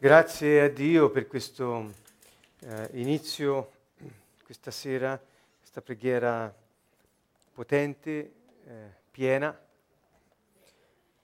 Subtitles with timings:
[0.00, 1.92] Grazie a Dio per questo
[2.60, 3.72] eh, inizio,
[4.44, 5.20] questa sera,
[5.58, 6.54] questa preghiera
[7.52, 8.32] potente,
[8.64, 8.72] eh,
[9.10, 9.58] piena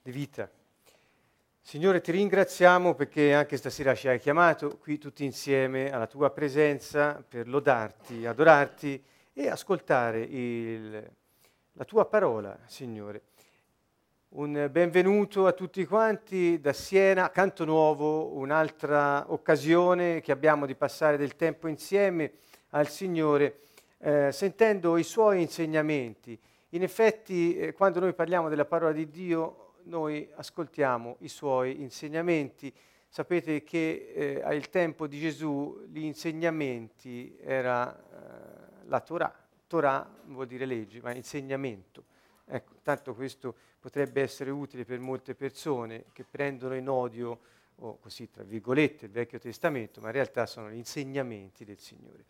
[0.01, 0.51] di vita.
[1.61, 7.23] Signore, ti ringraziamo perché anche stasera ci hai chiamato qui tutti insieme alla tua presenza
[7.25, 9.01] per lodarti, adorarti
[9.31, 11.11] e ascoltare il,
[11.71, 13.21] la tua parola, Signore.
[14.37, 21.15] Un benvenuto a tutti quanti da Siena, Canto Nuovo, un'altra occasione che abbiamo di passare
[21.15, 22.33] del tempo insieme
[22.71, 23.59] al Signore,
[23.99, 26.37] eh, sentendo i Suoi insegnamenti.
[26.71, 32.73] In effetti, eh, quando noi parliamo della parola di Dio, noi ascoltiamo i Suoi insegnamenti.
[33.07, 39.33] Sapete che eh, al tempo di Gesù gli insegnamenti era eh, la Torah.
[39.65, 42.03] Torah vuol dire legge, ma insegnamento.
[42.47, 47.39] Ecco, tanto questo potrebbe essere utile per molte persone che prendono in odio,
[47.77, 52.23] o così tra virgolette, il Vecchio Testamento, ma in realtà sono gli insegnamenti del Signore.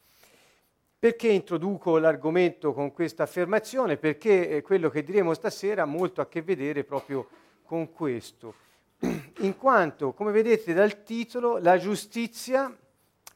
[0.98, 3.98] Perché introduco l'argomento con questa affermazione?
[3.98, 7.28] Perché eh, quello che diremo stasera ha molto a che vedere proprio
[7.64, 8.56] con questo.
[9.40, 12.76] In quanto, come vedete dal titolo, la giustizia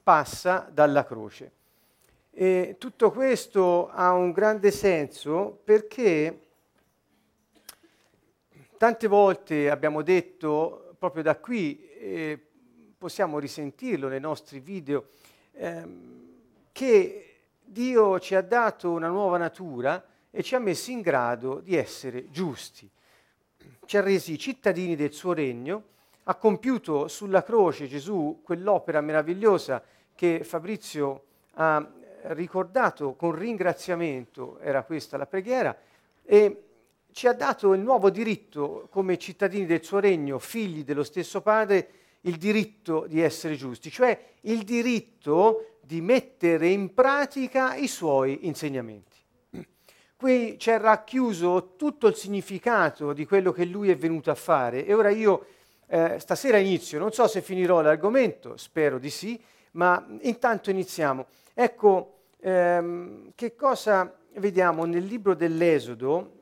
[0.01, 1.51] passa dalla croce.
[2.31, 6.47] E tutto questo ha un grande senso perché
[8.79, 12.39] Tante volte abbiamo detto, proprio da qui, eh,
[12.97, 15.09] possiamo risentirlo nei nostri video,
[15.51, 16.27] ehm,
[16.71, 21.75] che Dio ci ha dato una nuova natura e ci ha messi in grado di
[21.75, 22.89] essere giusti.
[23.83, 25.83] Ci ha resi cittadini del suo regno,
[26.23, 29.83] ha compiuto sulla croce Gesù quell'opera meravigliosa
[30.15, 31.23] che Fabrizio
[31.55, 31.85] ha
[32.27, 35.77] ricordato con ringraziamento, era questa la preghiera,
[36.23, 36.68] e
[37.11, 41.89] ci ha dato il nuovo diritto come cittadini del suo regno, figli dello stesso Padre,
[42.21, 49.17] il diritto di essere giusti, cioè il diritto di mettere in pratica i suoi insegnamenti.
[50.15, 54.93] Qui c'è racchiuso tutto il significato di quello che lui è venuto a fare e
[54.93, 55.45] ora io
[55.87, 59.41] eh, stasera inizio, non so se finirò l'argomento, spero di sì,
[59.71, 61.25] ma intanto iniziamo.
[61.53, 66.38] Ecco ehm, che cosa vediamo nel libro dell'Esodo,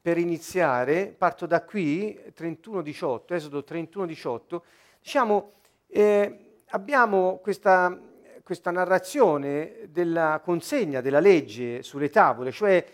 [0.00, 4.60] per iniziare, parto da qui, 31-18, Esodo 31-18,
[5.00, 5.52] diciamo,
[5.88, 7.98] eh, abbiamo questa,
[8.42, 12.84] questa narrazione della consegna della legge sulle tavole, cioè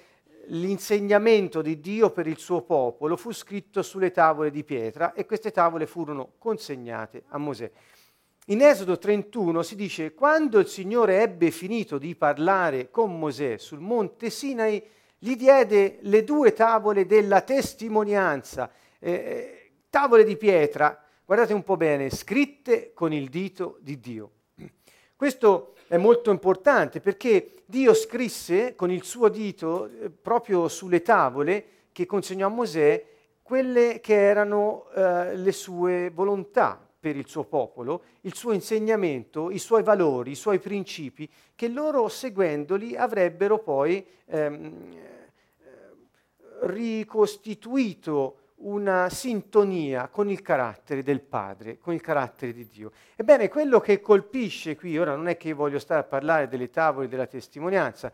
[0.48, 5.50] l'insegnamento di Dio per il suo popolo fu scritto sulle tavole di pietra e queste
[5.50, 7.70] tavole furono consegnate a Mosè.
[8.46, 13.80] In Esodo 31 si dice, quando il Signore ebbe finito di parlare con Mosè sul
[13.80, 14.80] monte Sinai,
[15.26, 18.70] gli diede le due tavole della testimonianza,
[19.00, 24.30] eh, eh, tavole di pietra, guardate un po' bene, scritte con il dito di Dio.
[25.16, 31.64] Questo è molto importante perché Dio scrisse con il suo dito eh, proprio sulle tavole
[31.90, 33.04] che consegnò a Mosè
[33.42, 39.58] quelle che erano eh, le sue volontà per il suo popolo, il suo insegnamento, i
[39.58, 45.14] suoi valori, i suoi principi, che loro seguendoli avrebbero poi ehm,
[46.66, 52.92] ricostituito una sintonia con il carattere del Padre, con il carattere di Dio.
[53.14, 57.08] Ebbene, quello che colpisce qui, ora non è che voglio stare a parlare delle tavole
[57.08, 58.12] della testimonianza,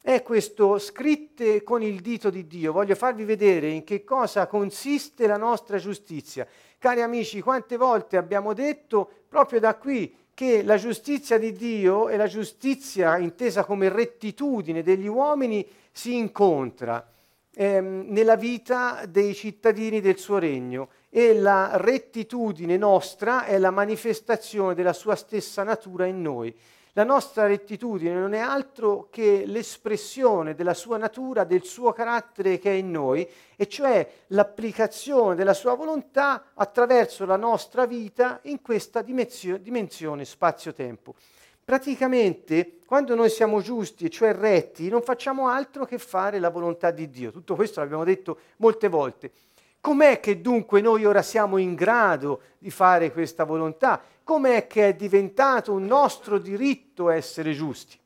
[0.00, 2.72] è questo scritte con il dito di Dio.
[2.72, 6.46] Voglio farvi vedere in che cosa consiste la nostra giustizia.
[6.78, 12.16] Cari amici, quante volte abbiamo detto proprio da qui che la giustizia di Dio e
[12.16, 17.13] la giustizia intesa come rettitudine degli uomini si incontra
[17.54, 24.74] ehm, nella vita dei cittadini del suo regno e la rettitudine nostra è la manifestazione
[24.74, 26.54] della sua stessa natura in noi.
[26.96, 32.70] La nostra rettitudine non è altro che l'espressione della sua natura, del suo carattere che
[32.70, 39.02] è in noi, e cioè l'applicazione della sua volontà attraverso la nostra vita in questa
[39.02, 41.16] dimensione spazio-tempo.
[41.64, 47.08] Praticamente, quando noi siamo giusti, cioè retti, non facciamo altro che fare la volontà di
[47.08, 47.32] Dio.
[47.32, 49.32] Tutto questo l'abbiamo detto molte volte.
[49.80, 54.02] Com'è che dunque noi ora siamo in grado di fare questa volontà?
[54.22, 57.98] Com'è che è diventato un nostro diritto essere giusti?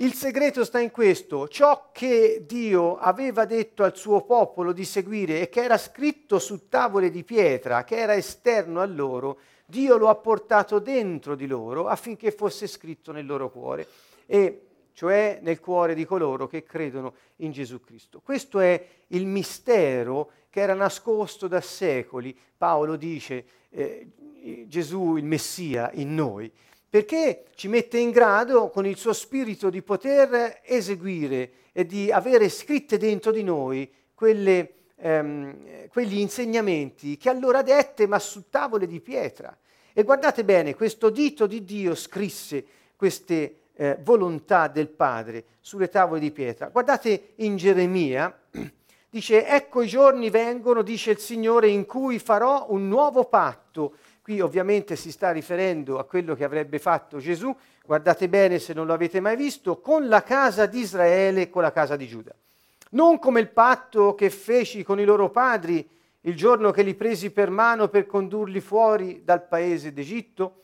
[0.00, 5.42] Il segreto sta in questo, ciò che Dio aveva detto al suo popolo di seguire
[5.42, 10.08] e che era scritto su tavole di pietra, che era esterno a loro, Dio lo
[10.08, 13.86] ha portato dentro di loro affinché fosse scritto nel loro cuore,
[14.24, 14.62] e
[14.94, 18.22] cioè nel cuore di coloro che credono in Gesù Cristo.
[18.24, 22.34] Questo è il mistero che era nascosto da secoli.
[22.56, 24.08] Paolo dice, eh,
[24.66, 26.50] Gesù il Messia in noi?
[26.90, 32.48] Perché ci mette in grado con il suo spirito di poter eseguire e di avere
[32.48, 39.00] scritte dentro di noi quelle, ehm, quegli insegnamenti che allora dette ma su tavole di
[39.00, 39.56] pietra.
[39.92, 42.64] E guardate bene, questo dito di Dio scrisse
[42.96, 46.70] queste eh, volontà del Padre sulle tavole di pietra.
[46.70, 48.36] Guardate in Geremia,
[49.08, 53.94] dice, ecco i giorni vengono, dice il Signore, in cui farò un nuovo patto.
[54.30, 57.52] Qui ovviamente si sta riferendo a quello che avrebbe fatto Gesù,
[57.84, 61.62] guardate bene se non lo avete mai visto, con la casa di Israele e con
[61.62, 62.32] la casa di Giuda.
[62.90, 65.84] Non come il patto che feci con i loro padri
[66.20, 70.62] il giorno che li presi per mano per condurli fuori dal paese d'Egitto,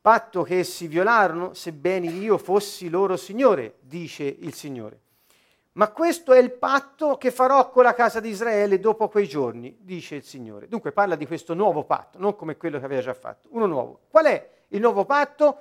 [0.00, 5.02] patto che essi violarono, sebbene io fossi loro Signore, dice il Signore.
[5.76, 9.76] Ma questo è il patto che farò con la casa di Israele dopo quei giorni,
[9.80, 10.68] dice il Signore.
[10.68, 14.00] Dunque parla di questo nuovo patto, non come quello che aveva già fatto, uno nuovo.
[14.08, 15.58] Qual è il nuovo patto?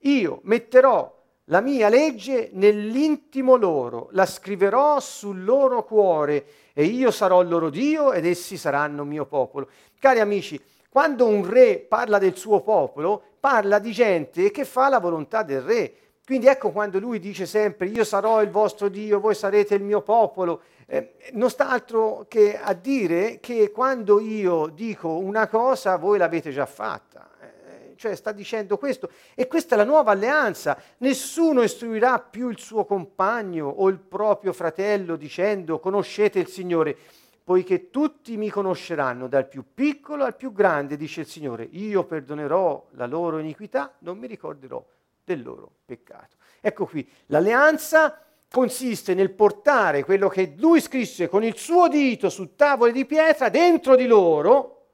[0.00, 1.14] Io metterò
[1.50, 7.68] la mia legge nell'intimo loro, la scriverò sul loro cuore e io sarò il loro
[7.68, 9.68] Dio ed essi saranno mio popolo.
[9.98, 14.98] Cari amici, quando un re parla del suo popolo, parla di gente che fa la
[14.98, 15.94] volontà del re.
[16.26, 20.02] Quindi ecco quando lui dice sempre io sarò il vostro Dio, voi sarete il mio
[20.02, 26.18] popolo, eh, non sta altro che a dire che quando io dico una cosa voi
[26.18, 27.30] l'avete già fatta.
[27.40, 30.76] Eh, cioè sta dicendo questo e questa è la nuova alleanza.
[30.96, 36.96] Nessuno istruirà più il suo compagno o il proprio fratello dicendo conoscete il Signore
[37.44, 42.84] poiché tutti mi conosceranno dal più piccolo al più grande, dice il Signore, io perdonerò
[42.94, 44.84] la loro iniquità, non mi ricorderò
[45.26, 46.36] del loro peccato.
[46.60, 52.54] Ecco qui, l'alleanza consiste nel portare quello che lui scrisse con il suo dito su
[52.54, 54.84] tavole di pietra dentro di loro,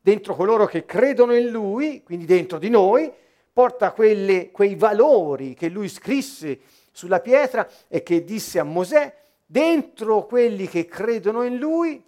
[0.00, 3.12] dentro coloro che credono in lui, quindi dentro di noi,
[3.52, 6.60] porta quelle, quei valori che lui scrisse
[6.92, 9.14] sulla pietra e che disse a Mosè,
[9.44, 12.02] dentro quelli che credono in Lui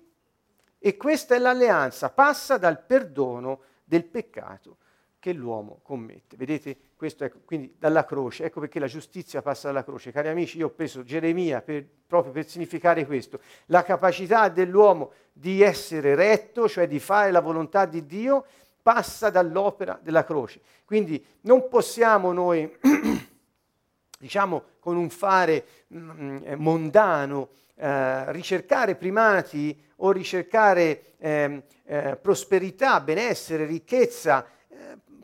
[0.79, 4.79] e questa è l'alleanza, passa dal perdono del peccato
[5.25, 6.37] che l'uomo commette.
[6.37, 10.13] Vedete, questo è quindi dalla croce, ecco perché la giustizia passa dalla croce.
[10.13, 15.63] Cari amici, io ho preso Geremia per, proprio per significare questo, la capacità dell'uomo di
[15.63, 18.45] essere retto, cioè di fare la volontà di Dio,
[18.83, 20.61] passa dall'opera della croce.
[20.85, 22.71] Quindi non possiamo noi
[24.21, 33.01] diciamo con un fare mm, eh, mondano, eh, ricercare primati o ricercare eh, eh, prosperità,
[33.01, 34.45] benessere, ricchezza,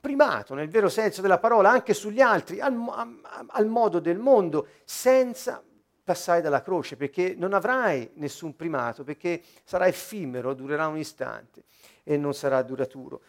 [0.00, 2.75] primato nel vero senso della parola anche sugli altri, al,
[3.49, 5.62] al modo del mondo, senza
[6.02, 11.62] passare dalla croce, perché non avrai nessun primato, perché sarà effimero, durerà un istante
[12.02, 13.20] e non sarà duraturo.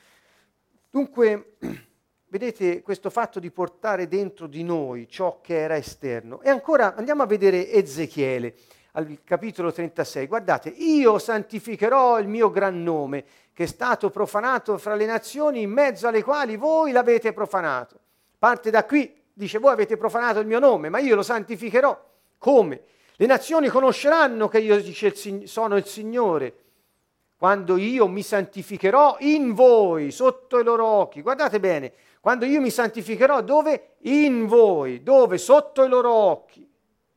[0.89, 1.57] Dunque,
[2.27, 6.41] vedete questo fatto di portare dentro di noi ciò che era esterno.
[6.41, 8.56] E ancora andiamo a vedere Ezechiele
[8.94, 10.28] al capitolo 36.
[10.28, 13.24] Guardate, io santificherò il mio gran nome
[13.54, 18.00] che è stato profanato fra le nazioni in mezzo alle quali voi l'avete profanato.
[18.38, 22.10] Parte da qui, dice voi avete profanato il mio nome, ma io lo santificherò.
[22.38, 22.82] Come?
[23.16, 25.14] Le nazioni conosceranno che io dice,
[25.46, 26.56] sono il Signore
[27.42, 31.24] quando io mi santificherò in voi, sotto i loro occhi.
[31.24, 33.95] Guardate bene, quando io mi santificherò dove?
[34.02, 35.40] In voi, dove?
[35.40, 36.69] Sotto i loro occhi.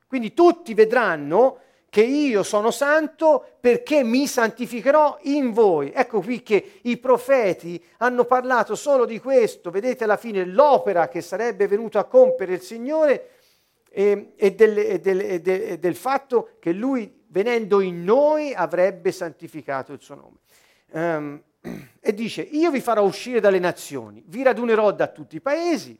[0.07, 1.59] Quindi tutti vedranno
[1.95, 5.93] che io sono santo perché mi santificherò in voi.
[5.95, 11.21] Ecco qui che i profeti hanno parlato solo di questo, vedete alla fine l'opera che
[11.21, 13.29] sarebbe venuto a compiere il Signore
[13.89, 19.13] e, e, del, e, del, e, del, del fatto che lui venendo in noi avrebbe
[19.13, 20.39] santificato il suo nome.
[20.91, 21.41] Um,
[22.01, 25.97] e dice, io vi farò uscire dalle nazioni, vi radunerò da tutti i paesi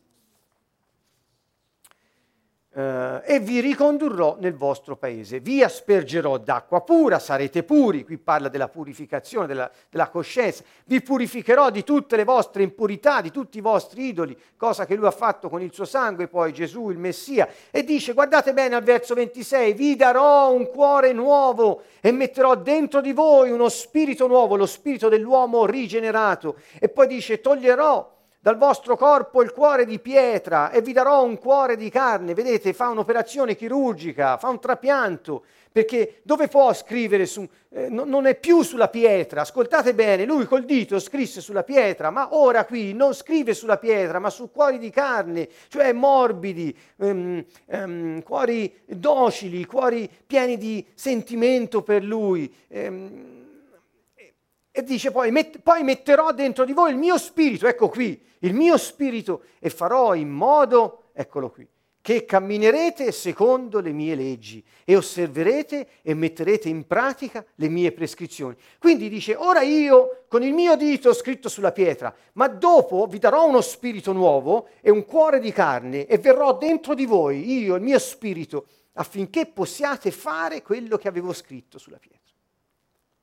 [2.75, 8.49] eh, e vi ricondurrò nel vostro paese, vi aspergerò d'acqua pura, sarete puri, qui parla
[8.49, 13.61] della purificazione, della, della coscienza, vi purificherò di tutte le vostre impurità, di tutti i
[13.61, 17.49] vostri idoli, cosa che lui ha fatto con il suo sangue, poi Gesù il Messia,
[17.71, 23.01] e dice, guardate bene al verso 26, vi darò un cuore nuovo e metterò dentro
[23.01, 26.57] di voi uno spirito nuovo, lo spirito dell'uomo rigenerato.
[26.81, 28.13] E poi dice, toglierò
[28.45, 32.35] dal vostro corpo il cuore di pietra e vi darò un cuore di carne.
[32.35, 38.27] Vedete, fa un'operazione chirurgica, fa un trapianto, perché dove può scrivere su, eh, no, non
[38.27, 39.41] è più sulla pietra.
[39.41, 44.19] Ascoltate bene, lui col dito scrisse sulla pietra, ma ora qui non scrive sulla pietra,
[44.19, 51.81] ma su cuori di carne, cioè morbidi, ehm, ehm, cuori docili, cuori pieni di sentimento
[51.81, 52.55] per lui.
[52.69, 53.44] Ehm,
[54.77, 58.55] E dice poi, met- poi metterò dentro di voi il mio spirito, ecco qui, il
[58.55, 61.65] mio spirito e farò in modo, eccolo qui,
[62.01, 68.57] che camminerete secondo le mie leggi e osserverete e metterete in pratica le mie prescrizioni.
[68.81, 73.47] Quindi dice, ora io con il mio dito scritto sulla pietra, ma dopo vi darò
[73.47, 77.83] uno spirito nuovo e un cuore di carne e verrò dentro di voi, io, il
[77.83, 82.33] mio spirito, affinché possiate fare quello che avevo scritto sulla pietra.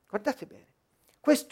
[0.07, 0.70] Guardate bene,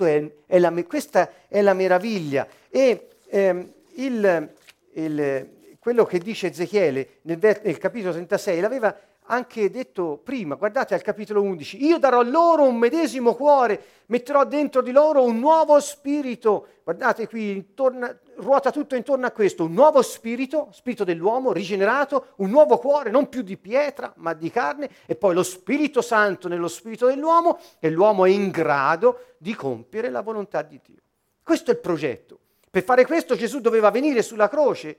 [0.05, 2.47] è, è la, questa è la meraviglia.
[2.69, 4.49] E ehm, il,
[4.93, 5.49] il
[5.79, 8.95] quello che dice Ezechiele nel, nel capitolo 36 l'aveva
[9.31, 14.81] anche detto prima, guardate al capitolo 11, io darò loro un medesimo cuore, metterò dentro
[14.81, 20.01] di loro un nuovo spirito, guardate qui, intorno, ruota tutto intorno a questo, un nuovo
[20.01, 25.15] spirito, spirito dell'uomo rigenerato, un nuovo cuore, non più di pietra, ma di carne, e
[25.15, 30.21] poi lo Spirito Santo nello spirito dell'uomo, e l'uomo è in grado di compiere la
[30.21, 31.01] volontà di Dio.
[31.43, 32.39] Questo è il progetto.
[32.69, 34.97] Per fare questo Gesù doveva venire sulla croce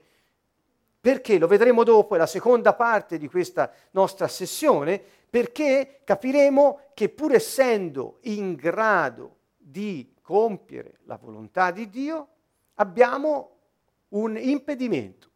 [1.01, 1.39] perché?
[1.39, 7.33] Lo vedremo dopo, è la seconda parte di questa nostra sessione, perché capiremo che pur
[7.33, 12.27] essendo in grado di compiere la volontà di Dio,
[12.81, 13.57] abbiamo
[14.09, 15.29] un impedimento,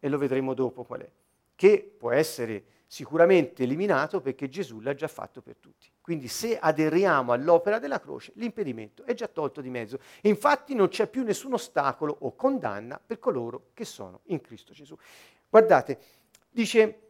[0.00, 1.10] e lo vedremo dopo qual è,
[1.54, 5.90] che può essere sicuramente eliminato perché Gesù l'ha già fatto per tutti.
[6.00, 9.98] Quindi se aderiamo all'opera della croce, l'impedimento è già tolto di mezzo.
[10.22, 14.96] Infatti non c'è più nessun ostacolo o condanna per coloro che sono in Cristo Gesù.
[15.50, 15.98] Guardate,
[16.48, 17.00] dice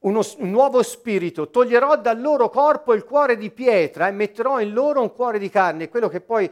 [0.00, 4.72] uno, un nuovo spirito, toglierò dal loro corpo il cuore di pietra e metterò in
[4.72, 6.50] loro un cuore di carne, quello che poi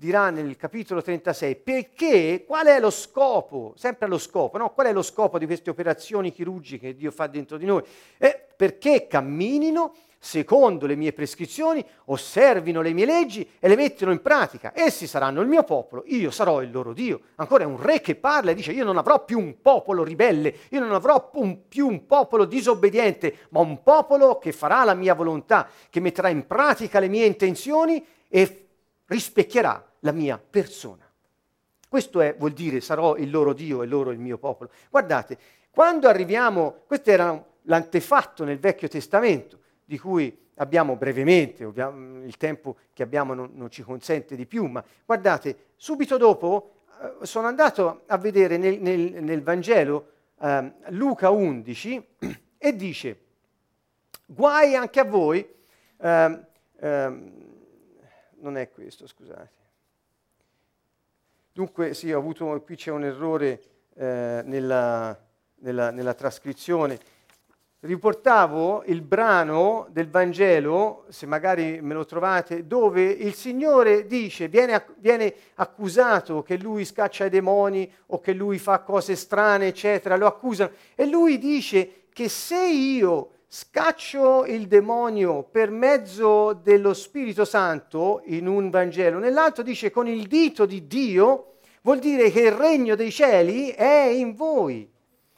[0.00, 4.72] dirà nel capitolo 36, perché qual è lo scopo, sempre lo scopo, no?
[4.72, 7.82] qual è lo scopo di queste operazioni chirurgiche che Dio fa dentro di noi?
[8.16, 14.22] È perché camminino secondo le mie prescrizioni, osservino le mie leggi e le mettano in
[14.22, 14.72] pratica.
[14.74, 17.20] Essi saranno il mio popolo, io sarò il loro Dio.
[17.34, 20.54] Ancora è un re che parla e dice io non avrò più un popolo ribelle,
[20.70, 25.68] io non avrò più un popolo disobbediente, ma un popolo che farà la mia volontà,
[25.90, 28.68] che metterà in pratica le mie intenzioni e
[29.04, 31.08] rispecchierà la mia persona.
[31.88, 34.70] Questo è, vuol dire sarò il loro Dio e loro il mio popolo.
[34.90, 35.36] Guardate,
[35.70, 43.02] quando arriviamo, questo era l'antefatto nel Vecchio Testamento, di cui abbiamo brevemente, il tempo che
[43.02, 48.18] abbiamo non, non ci consente di più, ma guardate, subito dopo eh, sono andato a
[48.18, 52.06] vedere nel, nel, nel Vangelo eh, Luca 11
[52.58, 53.20] e dice,
[54.26, 55.48] guai anche a voi,
[55.96, 56.38] eh,
[56.82, 59.59] non è questo, scusate.
[61.60, 63.60] Dunque, sì, avuto, qui c'è un errore
[63.94, 65.14] eh, nella,
[65.56, 66.98] nella, nella, trascrizione.
[67.80, 74.86] Riportavo il brano del Vangelo, se magari me lo trovate, dove il Signore dice, viene,
[75.00, 80.28] viene accusato che lui scaccia i demoni o che lui fa cose strane, eccetera, lo
[80.28, 88.22] accusano, e lui dice che se io scaccio il demonio per mezzo dello Spirito Santo
[88.26, 91.49] in un Vangelo, nell'altro dice con il dito di Dio,
[91.82, 94.88] vuol dire che il regno dei cieli è in voi.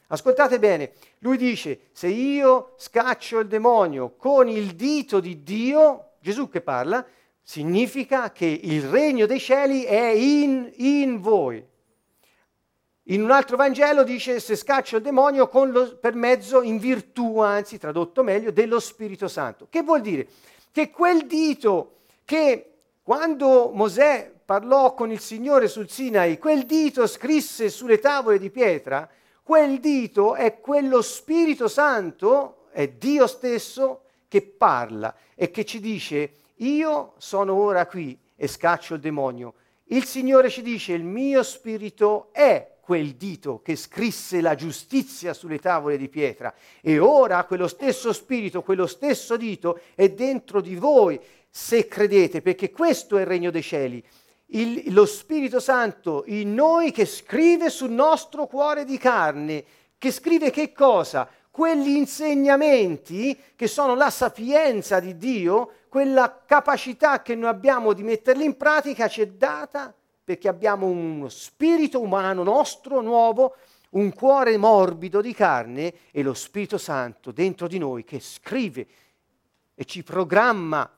[0.09, 6.49] Ascoltate bene, lui dice, se io scaccio il demonio con il dito di Dio, Gesù
[6.49, 7.05] che parla,
[7.43, 11.65] significa che il regno dei cieli è in, in voi.
[13.07, 17.79] In un altro Vangelo dice se scaccio il demonio lo, per mezzo, in virtù, anzi
[17.79, 19.67] tradotto meglio, dello Spirito Santo.
[19.69, 20.29] Che vuol dire?
[20.71, 22.73] Che quel dito che
[23.03, 29.09] quando Mosè parlò con il Signore sul Sinai, quel dito scrisse sulle tavole di pietra,
[29.43, 36.35] quel dito è quello Spirito Santo, è Dio stesso che parla e che ci dice
[36.57, 39.55] io sono ora qui e scaccio il demonio.
[39.85, 45.61] Il Signore ci dice il mio spirito è quel dito che scrisse la giustizia sulle
[45.61, 51.19] tavole di pietra e ora quello stesso spirito, quello stesso dito è dentro di voi
[51.49, 54.05] se credete, perché questo è il regno dei cieli.
[54.55, 59.65] Il, lo Spirito Santo in noi che scrive sul nostro cuore di carne,
[59.97, 61.29] che scrive che cosa?
[61.51, 68.45] Quegli insegnamenti che sono la sapienza di Dio, quella capacità che noi abbiamo di metterli
[68.45, 69.95] in pratica ci è data
[70.25, 73.57] perché abbiamo uno spirito umano nostro nuovo,
[73.91, 78.87] un cuore morbido di carne e lo Spirito Santo dentro di noi che scrive
[79.75, 80.91] e ci programma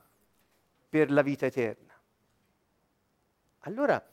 [0.89, 1.84] per la vita eterna.
[3.67, 4.03] Allora,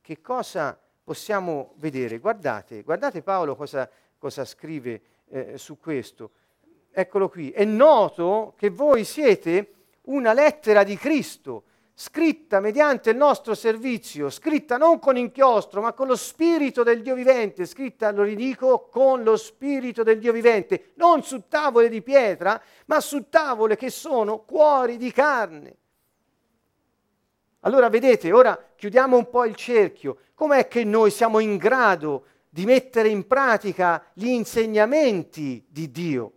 [0.00, 2.18] che cosa possiamo vedere?
[2.18, 6.30] Guardate, guardate Paolo cosa, cosa scrive eh, su questo.
[6.92, 7.50] Eccolo qui.
[7.50, 14.78] È noto che voi siete una lettera di Cristo scritta mediante il nostro servizio, scritta
[14.78, 19.36] non con inchiostro, ma con lo spirito del Dio vivente, scritta, lo ridico, con lo
[19.36, 24.96] spirito del Dio vivente, non su tavole di pietra, ma su tavole che sono cuori
[24.96, 25.78] di carne.
[27.60, 30.18] Allora vedete, ora chiudiamo un po' il cerchio.
[30.34, 36.32] Com'è che noi siamo in grado di mettere in pratica gli insegnamenti di Dio?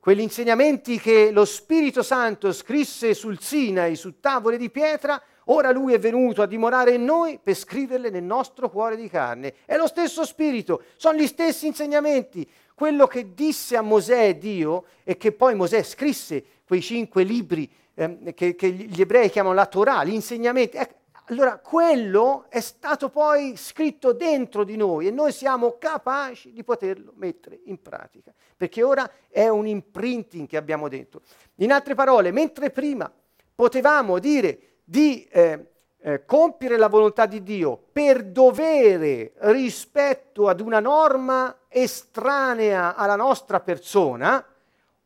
[0.00, 5.92] quegli insegnamenti che lo Spirito Santo scrisse sul Sinai, su tavole di pietra, ora lui
[5.92, 9.54] è venuto a dimorare in noi per scriverle nel nostro cuore di carne.
[9.66, 12.48] È lo stesso Spirito, sono gli stessi insegnamenti.
[12.74, 18.32] Quello che disse a Mosè Dio e che poi Mosè scrisse quei cinque libri eh,
[18.32, 20.78] che, che, gli ebrei chiamano la Torah, gli insegnamenti.
[20.78, 20.94] Ecco,
[21.26, 27.12] allora quello è stato poi scritto dentro di noi e noi siamo capaci di poterlo
[27.16, 31.20] mettere in pratica, perché ora è un imprinting che abbiamo dentro.
[31.56, 33.12] In altre parole, mentre prima
[33.54, 35.66] potevamo dire di eh,
[35.98, 43.60] eh, compiere la volontà di Dio per dovere rispetto ad una norma estranea alla nostra
[43.60, 44.42] persona,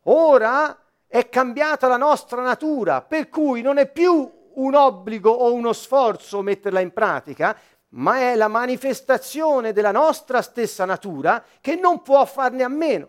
[0.05, 0.79] ora
[1.15, 6.43] è cambiata la nostra natura, per cui non è più un obbligo o uno sforzo
[6.43, 7.57] metterla in pratica,
[7.91, 13.09] ma è la manifestazione della nostra stessa natura che non può farne a meno.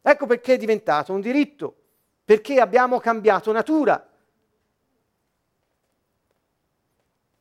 [0.00, 1.74] Ecco perché è diventato un diritto,
[2.24, 4.08] perché abbiamo cambiato natura.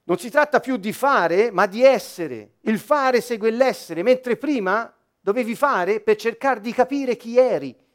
[0.05, 2.53] Non si tratta più di fare, ma di essere.
[2.61, 7.85] Il fare segue l'essere, mentre prima dovevi fare per cercare di capire chi eri,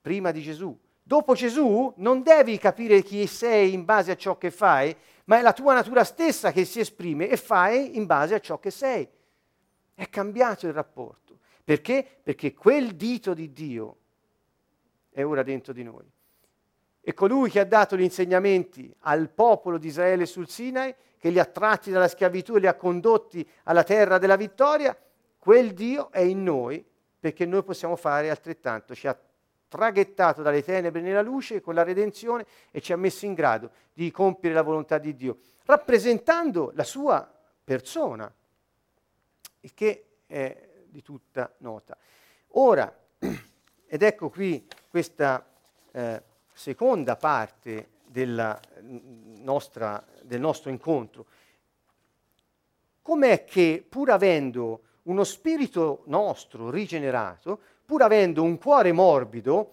[0.00, 0.76] prima di Gesù.
[1.02, 5.42] Dopo Gesù non devi capire chi sei in base a ciò che fai, ma è
[5.42, 9.08] la tua natura stessa che si esprime e fai in base a ciò che sei.
[9.94, 11.38] È cambiato il rapporto.
[11.64, 12.06] Perché?
[12.22, 13.96] Perché quel dito di Dio
[15.10, 16.04] è ora dentro di noi.
[17.00, 21.38] E colui che ha dato gli insegnamenti al popolo di Israele sul Sinai, che li
[21.38, 24.96] ha tratti dalla schiavitù e li ha condotti alla terra della vittoria,
[25.38, 26.84] quel Dio è in noi
[27.18, 28.94] perché noi possiamo fare altrettanto.
[28.94, 29.18] Ci ha
[29.68, 34.10] traghettato dalle tenebre nella luce con la redenzione e ci ha messo in grado di
[34.10, 37.30] compiere la volontà di Dio, rappresentando la sua
[37.62, 38.32] persona,
[39.60, 41.96] il che è di tutta nota.
[42.52, 42.92] Ora,
[43.86, 45.46] ed ecco qui questa
[45.92, 51.26] eh, seconda parte della nostra, del nostro incontro,
[53.02, 59.72] com'è che pur avendo uno spirito nostro rigenerato, pur avendo un cuore morbido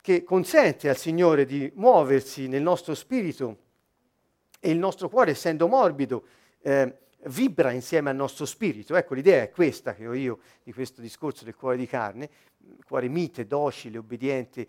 [0.00, 3.58] che consente al Signore di muoversi nel nostro spirito
[4.58, 6.24] e il nostro cuore, essendo morbido,
[6.62, 8.96] eh, vibra insieme al nostro spirito.
[8.96, 12.30] Ecco, l'idea è questa che ho io di questo discorso del cuore di carne,
[12.86, 14.66] cuore mite, docile, obbediente,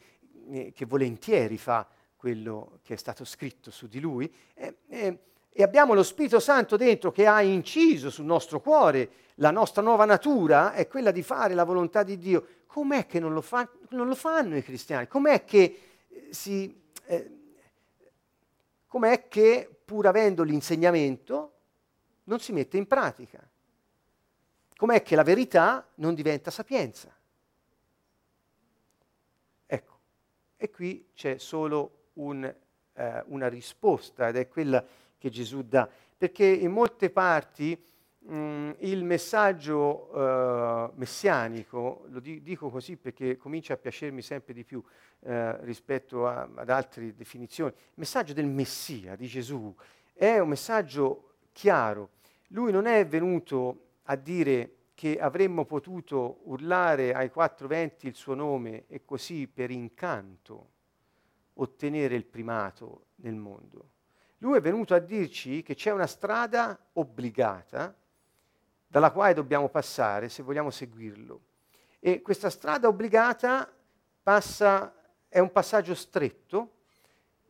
[0.49, 4.29] eh, che volentieri fa quello che è stato scritto su di lui.
[4.55, 5.19] Eh,
[5.59, 10.05] e abbiamo lo Spirito Santo dentro che ha inciso sul nostro cuore, la nostra nuova
[10.05, 12.45] natura è quella di fare la volontà di Dio.
[12.67, 15.07] Com'è che non lo, fa, non lo fanno i cristiani?
[15.07, 17.31] Com'è che, eh, si, eh,
[18.85, 21.53] com'è che pur avendo l'insegnamento
[22.25, 23.39] non si mette in pratica?
[24.75, 27.11] Com'è che la verità non diventa sapienza?
[29.65, 29.99] Ecco,
[30.55, 32.43] e qui c'è solo un,
[32.93, 34.85] eh, una risposta ed è quella
[35.17, 37.79] che Gesù dà, perché in molte parti
[38.19, 44.63] mh, il messaggio uh, messianico, lo di- dico così perché comincia a piacermi sempre di
[44.63, 45.29] più uh,
[45.61, 49.73] rispetto a, ad altre definizioni, il messaggio del Messia, di Gesù,
[50.13, 52.09] è un messaggio chiaro.
[52.49, 58.33] Lui non è venuto a dire che avremmo potuto urlare ai quattro venti il suo
[58.33, 60.69] nome e così per incanto
[61.53, 63.89] ottenere il primato nel mondo.
[64.39, 67.95] Lui è venuto a dirci che c'è una strada obbligata
[68.87, 71.41] dalla quale dobbiamo passare se vogliamo seguirlo.
[71.99, 73.71] E questa strada obbligata
[74.21, 74.93] passa,
[75.27, 76.71] è un passaggio stretto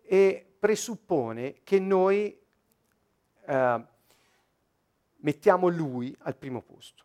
[0.01, 2.39] e presuppone che noi
[3.45, 3.85] eh,
[5.17, 7.03] mettiamo lui al primo posto.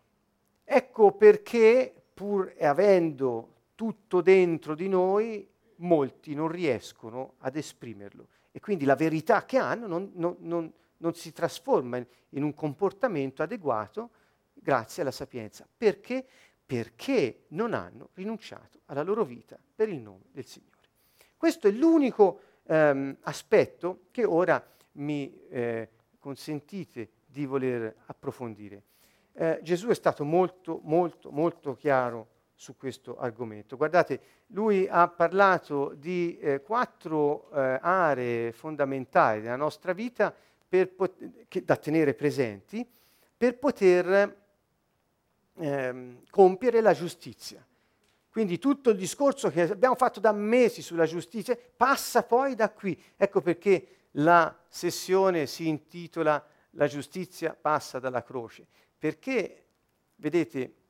[0.64, 8.84] Ecco perché, pur avendo tutto dentro di noi, molti non riescono ad esprimerlo e quindi
[8.84, 14.10] la verità che hanno non, non, non, non si trasforma in, in un comportamento adeguato
[14.52, 15.66] grazie alla sapienza.
[15.76, 16.24] Perché?
[16.64, 20.70] Perché non hanno rinunciato alla loro vita per il nome del Signore.
[21.36, 25.88] Questo è l'unico ehm, aspetto che ora mi eh,
[26.18, 28.82] consentite di voler approfondire.
[29.32, 32.28] Eh, Gesù è stato molto, molto, molto chiaro
[32.62, 33.76] su questo argomento.
[33.76, 40.32] Guardate, lui ha parlato di eh, quattro eh, aree fondamentali della nostra vita
[40.94, 42.88] pot- che, da tenere presenti
[43.36, 44.36] per poter
[45.56, 47.66] ehm, compiere la giustizia.
[48.30, 52.96] Quindi tutto il discorso che abbiamo fatto da mesi sulla giustizia passa poi da qui.
[53.16, 56.46] Ecco perché la sessione si intitola
[56.76, 58.66] La giustizia passa dalla croce.
[58.96, 59.64] Perché,
[60.14, 60.81] vedete,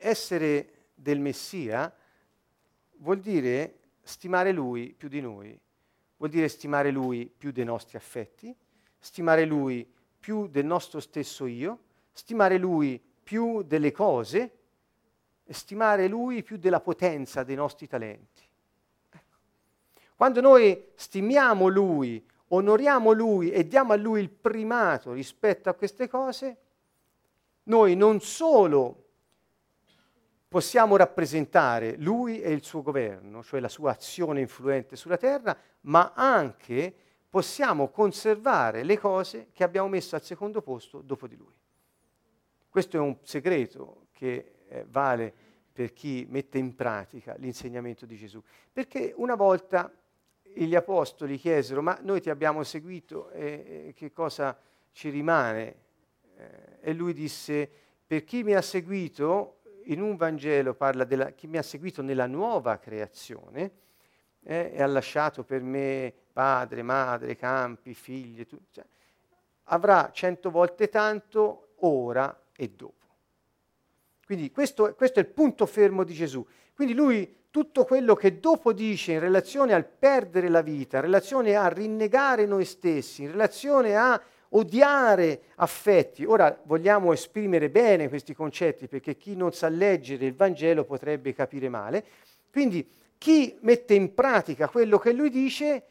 [0.00, 1.94] essere del Messia
[2.96, 5.58] vuol dire stimare Lui più di noi,
[6.16, 8.54] vuol dire stimare Lui più dei nostri affetti,
[8.98, 11.78] stimare Lui più del nostro stesso io,
[12.12, 14.58] stimare Lui più delle cose,
[15.48, 18.42] stimare Lui più della potenza dei nostri talenti.
[19.10, 19.36] Ecco.
[20.16, 26.08] Quando noi stimiamo Lui, onoriamo Lui e diamo a Lui il primato rispetto a queste
[26.08, 26.56] cose,
[27.64, 29.09] noi non solo
[30.50, 36.12] possiamo rappresentare Lui e il suo governo, cioè la sua azione influente sulla terra, ma
[36.12, 36.92] anche
[37.28, 41.54] possiamo conservare le cose che abbiamo messo al secondo posto dopo di Lui.
[42.68, 45.32] Questo è un segreto che eh, vale
[45.72, 48.42] per chi mette in pratica l'insegnamento di Gesù.
[48.72, 49.88] Perché una volta
[50.42, 54.58] gli apostoli chiesero, ma noi ti abbiamo seguito e, e che cosa
[54.90, 55.76] ci rimane?
[56.36, 57.70] Eh, e lui disse,
[58.04, 59.59] per chi mi ha seguito,
[59.92, 63.70] in un Vangelo parla di chi mi ha seguito nella nuova creazione
[64.42, 68.84] eh, e ha lasciato per me padre, madre, campi, figli, tu, cioè,
[69.64, 72.94] avrà cento volte tanto ora e dopo.
[74.24, 76.46] Quindi questo, questo è il punto fermo di Gesù.
[76.74, 81.56] Quindi lui tutto quello che dopo dice in relazione al perdere la vita, in relazione
[81.56, 86.24] a rinnegare noi stessi, in relazione a odiare affetti.
[86.24, 91.68] Ora vogliamo esprimere bene questi concetti perché chi non sa leggere il Vangelo potrebbe capire
[91.68, 92.04] male.
[92.50, 95.84] Quindi chi mette in pratica quello che lui dice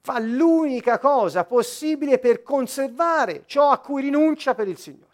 [0.00, 5.12] fa l'unica cosa possibile per conservare ciò a cui rinuncia per il Signore.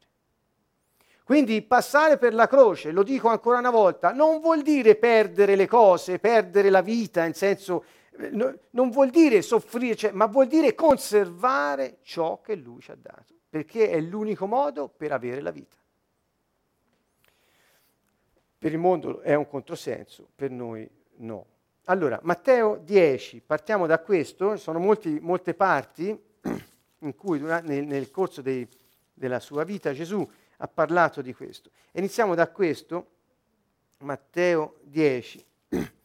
[1.22, 5.68] Quindi passare per la croce, lo dico ancora una volta, non vuol dire perdere le
[5.68, 7.84] cose, perdere la vita, in senso,
[8.70, 13.34] non vuol dire soffrire, cioè, ma vuol dire conservare ciò che Lui ci ha dato,
[13.48, 15.76] perché è l'unico modo per avere la vita.
[18.58, 21.46] Per il mondo è un controsenso, per noi no.
[21.84, 26.16] Allora, Matteo 10, partiamo da questo, sono molti, molte parti
[26.98, 28.68] in cui nel, nel corso dei,
[29.14, 31.70] della sua vita Gesù ha parlato di questo.
[31.92, 33.06] Iniziamo da questo,
[33.98, 35.44] Matteo 10.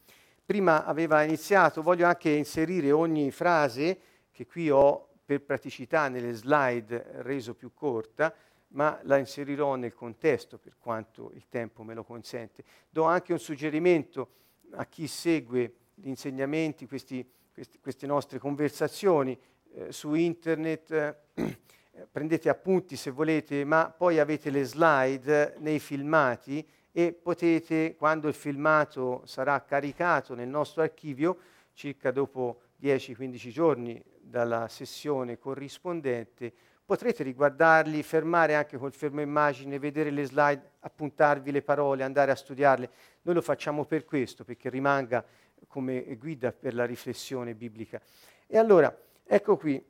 [0.46, 3.98] Prima aveva iniziato, voglio anche inserire ogni frase
[4.30, 8.32] che qui ho per praticità nelle slide reso più corta,
[8.68, 12.62] ma la inserirò nel contesto per quanto il tempo me lo consente.
[12.88, 14.28] Do anche un suggerimento
[14.74, 19.36] a chi segue gli insegnamenti, questi, questi, queste nostre conversazioni
[19.72, 21.16] eh, su internet.
[21.34, 26.64] Eh, prendete appunti se volete, ma poi avete le slide nei filmati
[26.98, 31.36] e potete, quando il filmato sarà caricato nel nostro archivio,
[31.74, 36.50] circa dopo 10-15 giorni dalla sessione corrispondente,
[36.86, 42.34] potrete riguardarli, fermare anche col fermo immagine, vedere le slide, appuntarvi le parole, andare a
[42.34, 42.88] studiarle.
[43.20, 45.22] Noi lo facciamo per questo, perché rimanga
[45.66, 48.00] come guida per la riflessione biblica.
[48.46, 49.84] E allora, ecco qui.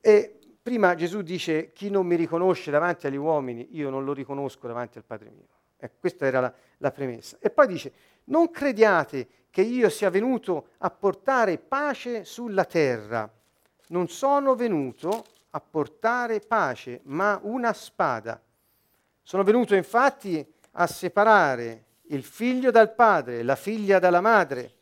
[0.00, 4.66] E Prima Gesù dice chi non mi riconosce davanti agli uomini, io non lo riconosco
[4.66, 5.46] davanti al Padre mio.
[5.78, 7.36] Ecco, questa era la, la premessa.
[7.40, 7.92] E poi dice,
[8.24, 13.30] non crediate che io sia venuto a portare pace sulla terra.
[13.88, 18.40] Non sono venuto a portare pace, ma una spada.
[19.22, 24.74] Sono venuto infatti a separare il figlio dal padre, la figlia dalla madre,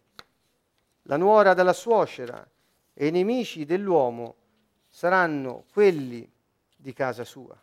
[1.02, 2.46] la nuora dalla suocera
[2.92, 4.36] e i nemici dell'uomo
[4.88, 6.30] saranno quelli
[6.76, 7.56] di casa sua.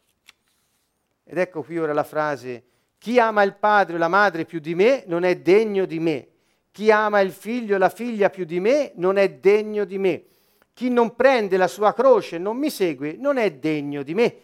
[1.24, 2.63] Ed ecco qui ora la frase,
[3.02, 6.28] chi ama il padre o la madre più di me non è degno di me.
[6.70, 10.24] Chi ama il figlio o la figlia più di me non è degno di me.
[10.72, 14.36] Chi non prende la sua croce e non mi segue non è degno di me.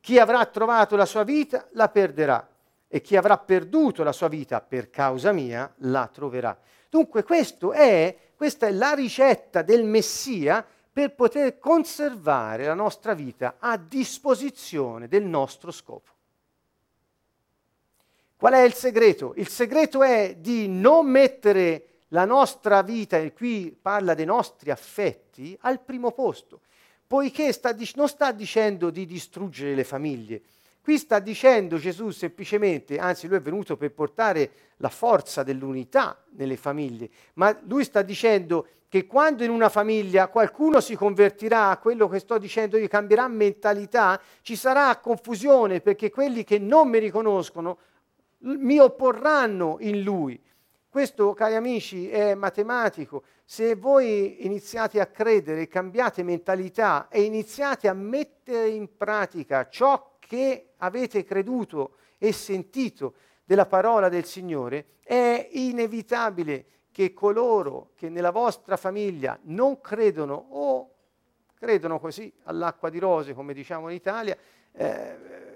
[0.00, 2.48] Chi avrà trovato la sua vita la perderà
[2.88, 6.58] e chi avrà perduto la sua vita per causa mia la troverà.
[6.88, 13.76] Dunque è, questa è la ricetta del Messia per poter conservare la nostra vita a
[13.76, 16.16] disposizione del nostro scopo.
[18.38, 19.32] Qual è il segreto?
[19.36, 25.58] Il segreto è di non mettere la nostra vita, e qui parla dei nostri affetti,
[25.62, 26.60] al primo posto,
[27.04, 30.40] poiché sta, non sta dicendo di distruggere le famiglie.
[30.80, 36.56] Qui sta dicendo Gesù semplicemente, anzi lui è venuto per portare la forza dell'unità nelle
[36.56, 42.08] famiglie, ma lui sta dicendo che quando in una famiglia qualcuno si convertirà a quello
[42.08, 47.78] che sto dicendo io, cambierà mentalità, ci sarà confusione perché quelli che non mi riconoscono
[48.40, 50.40] mi opporranno in lui.
[50.88, 53.22] Questo, cari amici, è matematico.
[53.44, 60.70] Se voi iniziate a credere, cambiate mentalità e iniziate a mettere in pratica ciò che
[60.78, 68.76] avete creduto e sentito della parola del Signore, è inevitabile che coloro che nella vostra
[68.76, 70.94] famiglia non credono o
[71.54, 74.36] credono così all'acqua di rose, come diciamo in Italia,
[74.72, 75.47] eh,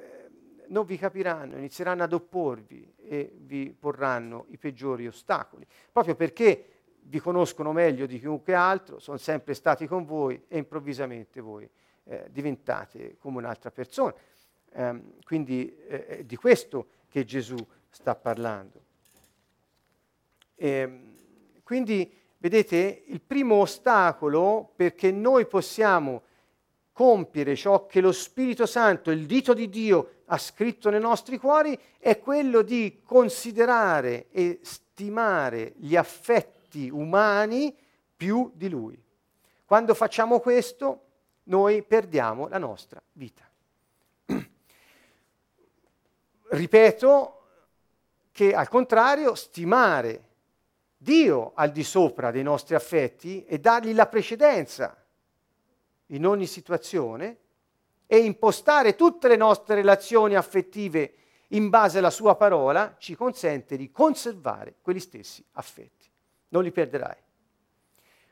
[0.68, 6.66] non vi capiranno, inizieranno ad opporvi e vi porranno i peggiori ostacoli, proprio perché
[7.04, 11.68] vi conoscono meglio di chiunque altro, sono sempre stati con voi e improvvisamente voi
[12.04, 14.14] eh, diventate come un'altra persona.
[14.70, 17.56] Eh, quindi eh, è di questo che Gesù
[17.90, 18.80] sta parlando.
[20.54, 21.14] E, ehm,
[21.62, 26.22] quindi, vedete, il primo ostacolo perché noi possiamo
[26.92, 31.78] compiere ciò che lo Spirito Santo, il dito di Dio, ha scritto nei nostri cuori,
[31.98, 37.74] è quello di considerare e stimare gli affetti umani
[38.16, 39.02] più di Lui.
[39.64, 41.06] Quando facciamo questo,
[41.44, 43.48] noi perdiamo la nostra vita.
[46.48, 47.36] Ripeto
[48.30, 50.28] che al contrario, stimare
[50.96, 55.01] Dio al di sopra dei nostri affetti e dargli la precedenza
[56.12, 57.38] in ogni situazione
[58.06, 61.14] e impostare tutte le nostre relazioni affettive
[61.48, 66.10] in base alla sua parola ci consente di conservare quegli stessi affetti.
[66.48, 67.16] Non li perderai.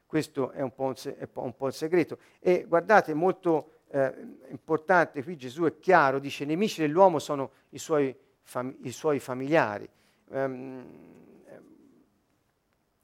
[0.06, 2.18] Questo è un po' un, se- un, po il segreto.
[2.40, 4.12] E guardate, molto eh,
[4.48, 9.20] importante, qui Gesù è chiaro, dice, i nemici dell'uomo sono i suoi, fam- i suoi
[9.20, 9.88] familiari.
[10.28, 11.29] Um,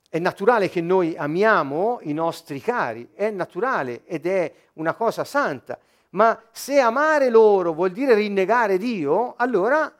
[0.09, 5.79] è naturale che noi amiamo i nostri cari, è naturale ed è una cosa santa,
[6.11, 9.95] ma se amare loro vuol dire rinnegare Dio, allora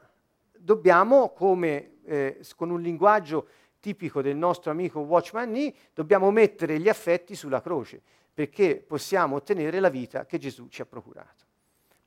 [0.57, 3.47] dobbiamo, come eh, con un linguaggio
[3.79, 8.01] tipico del nostro amico Watchman Nee, dobbiamo mettere gli affetti sulla croce,
[8.33, 11.45] perché possiamo ottenere la vita che Gesù ci ha procurato.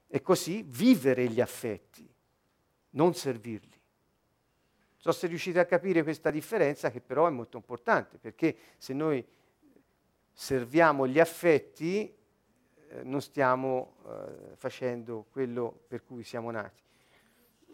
[0.09, 2.09] E così vivere gli affetti,
[2.91, 3.70] non servirli.
[5.03, 9.27] So se riuscite a capire questa differenza che però è molto importante, perché se noi
[10.31, 12.15] serviamo gli affetti
[12.89, 16.83] eh, non stiamo eh, facendo quello per cui siamo nati.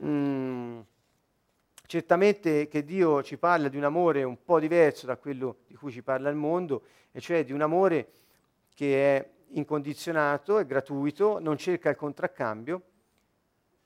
[0.05, 0.81] Mm,
[1.87, 5.91] certamente che Dio ci parla di un amore un po' diverso da quello di cui
[5.91, 8.13] ci parla il mondo, e cioè di un amore
[8.73, 12.83] che è incondizionato, è gratuito, non cerca il contraccambio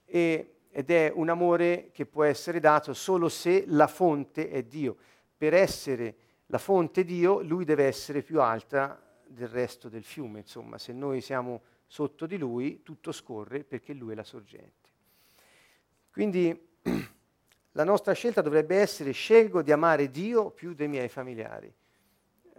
[0.04, 4.96] e ed è un amore che può essere dato solo se la fonte è Dio.
[5.36, 10.78] Per essere la fonte Dio, lui deve essere più alta del resto del fiume, insomma,
[10.78, 14.88] se noi siamo sotto di lui, tutto scorre perché lui è la sorgente.
[16.10, 16.68] Quindi
[17.72, 21.72] la nostra scelta dovrebbe essere scelgo di amare Dio più dei miei familiari.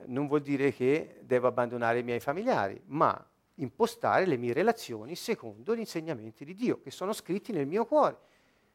[0.07, 3.30] Non vuol dire che devo abbandonare i miei familiari, ma
[3.63, 8.17] impostare le mie relazioni secondo gli insegnamenti di Dio che sono scritti nel mio cuore.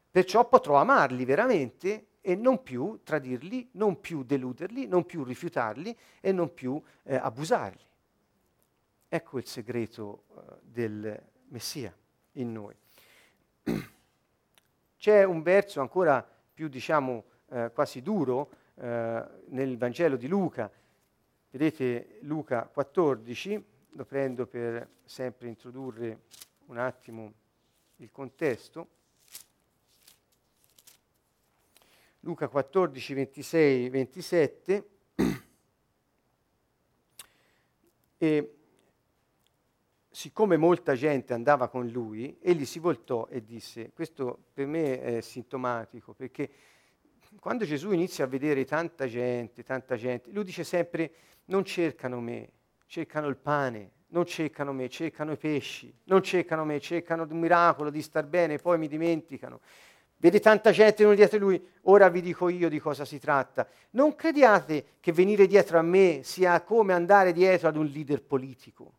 [0.09, 6.31] Perciò potrò amarli veramente e non più tradirli, non più deluderli, non più rifiutarli e
[6.31, 7.85] non più eh, abusarli.
[9.09, 11.95] Ecco il segreto uh, del Messia
[12.33, 12.75] in noi.
[14.97, 20.69] C'è un verso ancora più, diciamo, eh, quasi duro eh, nel Vangelo di Luca.
[21.49, 26.21] Vedete Luca 14, lo prendo per sempre introdurre
[26.65, 27.33] un attimo
[27.97, 28.87] il contesto.
[32.21, 34.89] Luca 14, 26, 27.
[38.19, 38.55] E
[40.09, 45.21] siccome molta gente andava con lui, egli si voltò e disse, questo per me è
[45.21, 46.49] sintomatico, perché
[47.39, 51.11] quando Gesù inizia a vedere tanta gente, tanta gente, lui dice sempre,
[51.45, 52.49] non cercano me,
[52.87, 57.89] cercano il pane, non cercano me, cercano i pesci, non cercano me, cercano un miracolo
[57.89, 59.59] di star bene, poi mi dimenticano.
[60.19, 63.67] Vede tanta gente non dietro lui, ora vi dico io di cosa si tratta.
[63.91, 68.96] Non crediate che venire dietro a me sia come andare dietro ad un leader politico.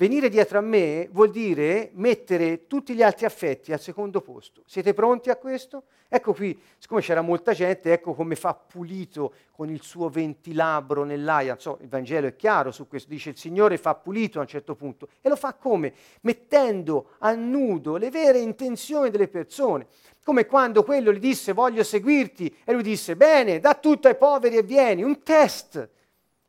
[0.00, 4.62] Venire dietro a me vuol dire mettere tutti gli altri affetti al secondo posto.
[4.64, 5.82] Siete pronti a questo?
[6.08, 11.58] Ecco qui, siccome c'era molta gente, ecco come fa pulito con il suo ventilabro nell'aia.
[11.58, 14.74] So, il Vangelo è chiaro su questo, dice il Signore fa pulito a un certo
[14.74, 15.06] punto.
[15.20, 15.92] E lo fa come?
[16.22, 19.86] Mettendo a nudo le vere intenzioni delle persone.
[20.24, 24.56] Come quando quello gli disse voglio seguirti e lui disse bene, da tutto ai poveri
[24.56, 25.02] e vieni.
[25.02, 25.90] Un test.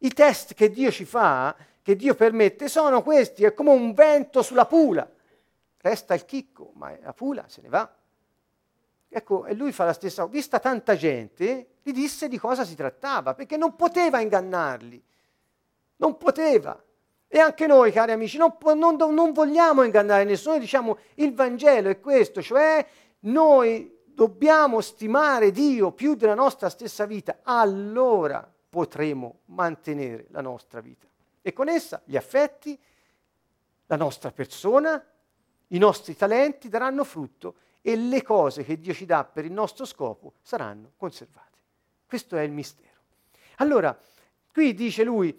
[0.03, 4.41] I test che Dio ci fa che Dio permette sono questi, è come un vento
[4.41, 5.09] sulla pula.
[5.77, 7.91] Resta il chicco, ma la pula se ne va.
[9.09, 10.33] Ecco, e lui fa la stessa cosa.
[10.33, 15.03] Vista tanta gente, gli disse di cosa si trattava, perché non poteva ingannarli.
[15.97, 16.81] Non poteva.
[17.27, 21.99] E anche noi, cari amici, non, non, non vogliamo ingannare nessuno, diciamo il Vangelo è
[21.99, 22.85] questo, cioè
[23.21, 31.10] noi dobbiamo stimare Dio più della nostra stessa vita, allora potremo mantenere la nostra vita
[31.41, 32.79] e con essa gli affetti,
[33.87, 35.03] la nostra persona,
[35.67, 39.85] i nostri talenti daranno frutto e le cose che Dio ci dà per il nostro
[39.85, 41.49] scopo saranno conservate.
[42.05, 42.89] Questo è il mistero.
[43.57, 43.97] Allora,
[44.51, 45.37] qui dice lui,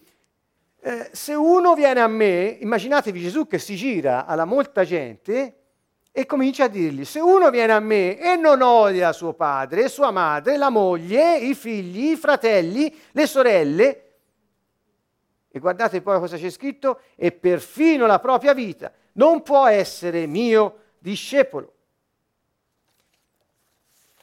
[0.80, 5.56] eh, se uno viene a me, immaginatevi Gesù che si gira alla molta gente
[6.10, 10.10] e comincia a dirgli, se uno viene a me e non odia suo padre, sua
[10.10, 14.12] madre, la moglie, i figli, i fratelli, le sorelle,
[15.52, 20.78] e guardate poi cosa c'è scritto, e perfino la propria vita non può essere mio
[20.98, 21.74] discepolo.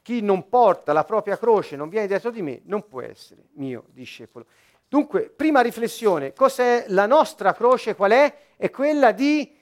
[0.01, 3.85] Chi non porta la propria croce, non viene dietro di me, non può essere mio
[3.89, 4.47] discepolo.
[4.87, 7.93] Dunque, prima riflessione, cos'è la nostra croce?
[7.93, 8.35] Qual è?
[8.57, 9.55] È quella di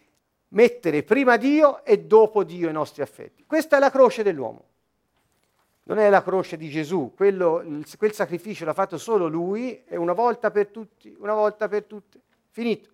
[0.49, 3.43] mettere prima Dio e dopo Dio i nostri affetti.
[3.45, 4.66] Questa è la croce dell'uomo
[5.87, 7.63] non è la croce di Gesù, quello,
[7.97, 12.19] quel sacrificio l'ha fatto solo lui e una volta per tutti, una volta per tutte,
[12.49, 12.89] finito.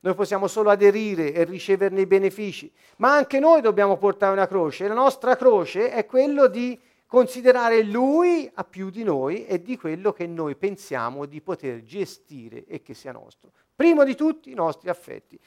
[0.00, 4.88] Noi possiamo solo aderire e riceverne i benefici, ma anche noi dobbiamo portare una croce.
[4.88, 10.12] La nostra croce è quello di considerare lui a più di noi e di quello
[10.12, 13.50] che noi pensiamo di poter gestire e che sia nostro.
[13.74, 15.38] Primo di tutti i nostri affetti.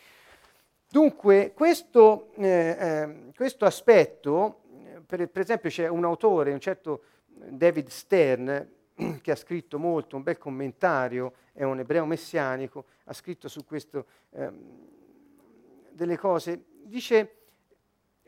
[0.92, 4.62] Dunque, questo, eh, eh, questo aspetto
[5.10, 8.70] per, per, esempio c'è un autore, un certo David Stern,
[9.24, 14.06] che ha scritto molto, un bel commentario, è un ebreo messianico, ha scritto su questo
[14.30, 14.88] ehm,
[15.94, 17.38] delle cose, dice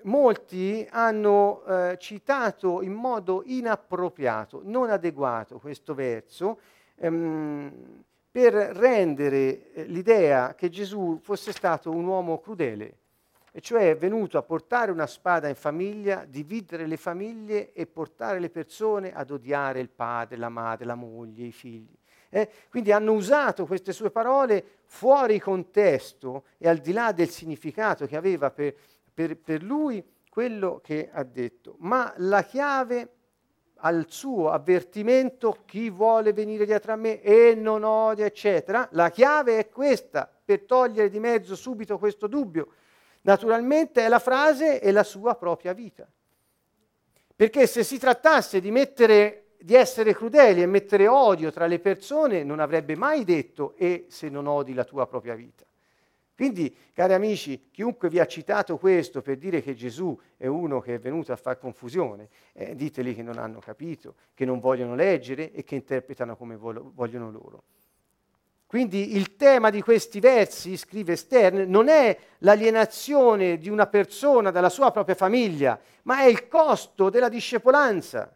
[0.03, 6.61] molti hanno eh, citato in modo inappropriato, non adeguato questo verso,
[6.95, 13.00] ehm, per rendere eh, l'idea che Gesù fosse stato un uomo crudele
[13.53, 18.39] e cioè è venuto a portare una spada in famiglia, dividere le famiglie e portare
[18.39, 21.93] le persone ad odiare il padre, la madre, la moglie, i figli.
[22.29, 22.49] Eh?
[22.69, 28.15] Quindi hanno usato queste sue parole fuori contesto e al di là del significato che
[28.15, 28.73] aveva per,
[29.13, 31.75] per, per lui quello che ha detto.
[31.79, 33.15] Ma la chiave
[33.83, 39.57] al suo avvertimento, chi vuole venire dietro a me e non odia, eccetera, la chiave
[39.57, 42.75] è questa, per togliere di mezzo subito questo dubbio
[43.21, 46.07] naturalmente è la frase e la sua propria vita.
[47.35, 52.43] Perché se si trattasse di, mettere, di essere crudeli e mettere odio tra le persone,
[52.43, 55.65] non avrebbe mai detto e se non odi la tua propria vita.
[56.35, 60.95] Quindi, cari amici, chiunque vi ha citato questo per dire che Gesù è uno che
[60.95, 65.51] è venuto a far confusione, eh, diteli che non hanno capito, che non vogliono leggere
[65.51, 67.63] e che interpretano come vogliono loro.
[68.71, 74.69] Quindi il tema di questi versi, scrive Stern, non è l'alienazione di una persona dalla
[74.69, 78.33] sua propria famiglia, ma è il costo della discepolanza,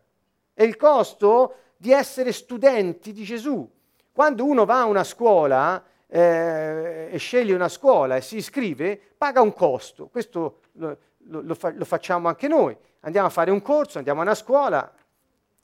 [0.54, 3.66] è il costo di essere studenti di Gesù.
[4.12, 9.40] Quando uno va a una scuola eh, e sceglie una scuola e si iscrive, paga
[9.40, 10.08] un costo.
[10.08, 10.98] Questo lo,
[11.30, 12.76] lo, lo, lo facciamo anche noi.
[13.00, 14.94] Andiamo a fare un corso, andiamo a una scuola,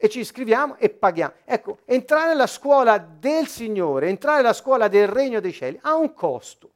[0.04, 1.34] e ci iscriviamo e paghiamo.
[1.46, 6.16] Ecco, entrare nella scuola del Signore, entrare nella scuola del Regno dei Cieli ha un
[6.16, 6.72] costo.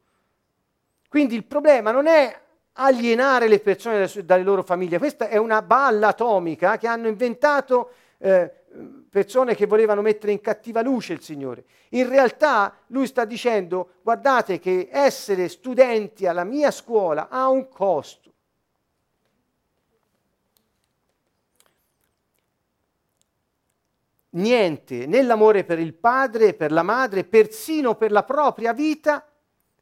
[1.10, 2.40] Quindi il problema non è
[2.74, 8.52] alienare le persone dalle, loro famiglie, questa è una balla atomica che hanno inventato eh,
[9.10, 11.64] persone che volevano mettere in cattiva luce il Signore.
[11.90, 18.25] In realtà lui sta dicendo, guardate che essere studenti alla mia scuola ha un costo.
[24.36, 29.28] Niente nell'amore per il padre, per la madre, persino per la propria vita,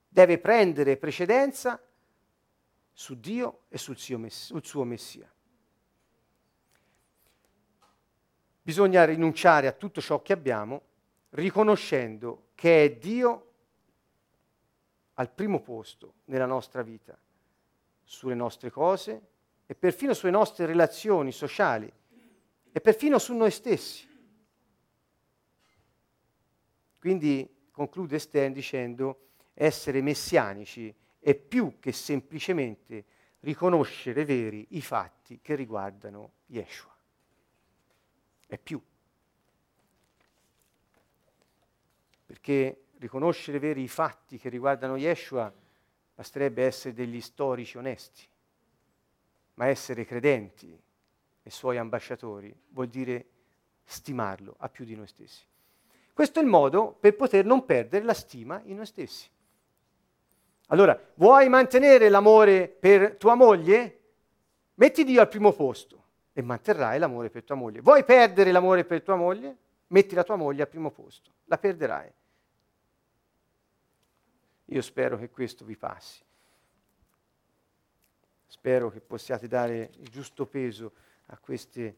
[0.08, 1.82] deve prendere precedenza
[2.92, 5.32] su Dio e sul suo, mess- sul suo Messia.
[8.62, 10.82] Bisogna rinunciare a tutto ciò che abbiamo,
[11.32, 13.48] riconoscendo che è Dio
[15.16, 17.18] al primo posto nella nostra vita,
[18.04, 19.22] sulle nostre cose
[19.66, 21.92] e perfino sulle nostre relazioni sociali
[22.72, 24.13] e perfino su noi stessi.
[27.04, 33.04] Quindi conclude Stern dicendo essere messianici è più che semplicemente
[33.42, 36.96] riconoscere veri i fatti che riguardano Yeshua.
[38.48, 38.82] È più.
[42.26, 45.54] Perché riconoscere veri i fatti che riguardano Yeshua
[46.16, 48.26] basterebbe essere degli storici onesti,
[49.56, 50.82] ma essere credenti
[51.44, 53.28] e suoi ambasciatori vuol dire
[53.84, 55.52] stimarlo a più di noi stessi.
[56.14, 59.30] Questo è il modo per poter non perdere la stima in noi stessi.
[60.68, 64.00] Allora, vuoi mantenere l'amore per tua moglie?
[64.76, 66.02] Metti Dio al primo posto
[66.34, 67.82] e manterrai l'amore per tua moglie.
[67.82, 69.58] Vuoi perdere l'amore per tua moglie?
[69.88, 72.12] Metti la tua moglie al primo posto, la perderai.
[74.66, 76.24] Io spero che questo vi passi.
[78.48, 80.94] Spero che possiate dare il giusto peso
[81.28, 81.96] a queste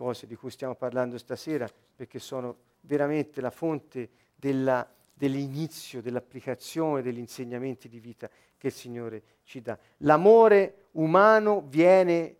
[0.00, 7.18] cose di cui stiamo parlando stasera, perché sono veramente la fonte della, dell'inizio, dell'applicazione degli
[7.18, 8.26] insegnamenti di vita
[8.56, 9.78] che il Signore ci dà.
[9.98, 12.36] L'amore umano viene,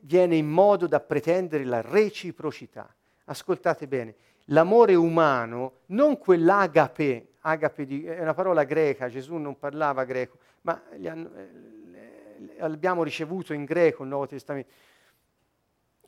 [0.00, 2.92] viene in modo da pretendere la reciprocità.
[3.26, 4.16] Ascoltate bene,
[4.46, 10.82] l'amore umano, non quell'agape, agape di, è una parola greca, Gesù non parlava greco, ma
[11.04, 14.72] hanno, eh, abbiamo ricevuto in greco il Nuovo Testamento.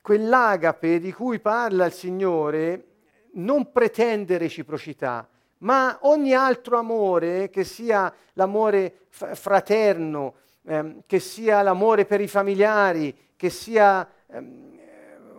[0.06, 2.84] Quell'agape di cui parla il Signore
[3.32, 5.28] non pretende reciprocità,
[5.58, 10.34] ma ogni altro amore, che sia l'amore fraterno,
[10.64, 14.78] ehm, che sia l'amore per i familiari, che sia ehm,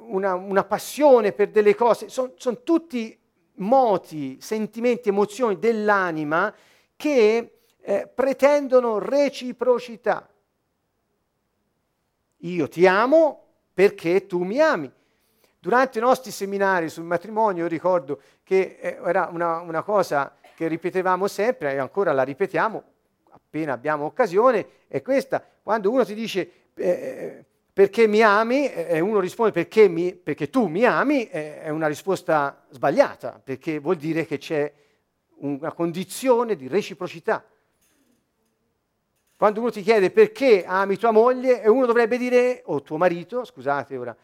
[0.08, 3.18] una, una, passione per delle cose, sono son tutti
[3.60, 6.54] moti, sentimenti, emozioni dell'anima
[6.98, 10.30] che eh, pretendono reciprocità.
[12.40, 13.47] Io ti amo
[13.78, 14.92] perché tu mi ami.
[15.60, 21.28] Durante i nostri seminari sul matrimonio ricordo che eh, era una, una cosa che ripetevamo
[21.28, 22.84] sempre e ancora la ripetiamo
[23.30, 25.46] appena abbiamo occasione, è questa.
[25.62, 30.50] Quando uno ti dice eh, eh perché mi ami e uno risponde perché, mi, perché
[30.50, 34.74] tu mi ami, è una risposta sbagliata, perché vuol dire che c'è
[35.42, 37.46] una condizione di reciprocità.
[39.38, 43.46] Quando uno ti chiede perché ami tua moglie, e uno dovrebbe dire, o tuo marito,
[43.46, 44.18] scusate ora,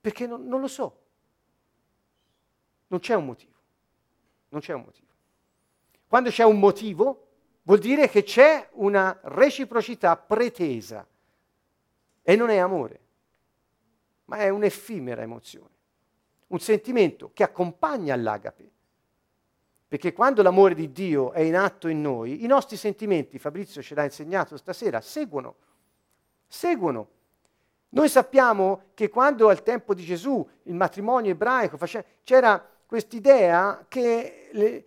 [0.00, 0.98] perché non, non lo so.
[2.88, 3.52] Non c'è un motivo.
[4.48, 5.06] Non c'è un motivo.
[6.08, 7.28] Quando c'è un motivo,
[7.62, 11.06] vuol dire che c'è una reciprocità pretesa.
[12.22, 13.00] E non è amore,
[14.24, 15.70] ma è un'effimera emozione.
[16.48, 18.71] Un sentimento che accompagna l'agape.
[19.92, 23.94] Perché quando l'amore di Dio è in atto in noi, i nostri sentimenti, Fabrizio ce
[23.94, 25.56] l'ha insegnato stasera, seguono.
[26.46, 27.08] Seguono
[27.94, 34.48] noi sappiamo che quando al tempo di Gesù il matrimonio ebraico faceva, c'era quest'idea che
[34.52, 34.84] le,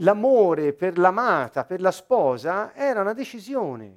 [0.00, 3.96] l'amore per l'amata, per la sposa, era una decisione.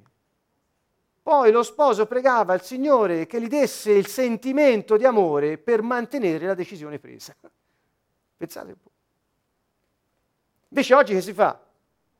[1.22, 6.46] Poi lo sposo pregava il Signore che gli desse il sentimento di amore per mantenere
[6.46, 7.36] la decisione presa.
[8.38, 8.91] Pensate un po'.
[10.72, 11.60] Invece oggi che si fa?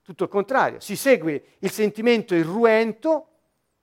[0.03, 3.29] Tutto il contrario, si segue il sentimento irruento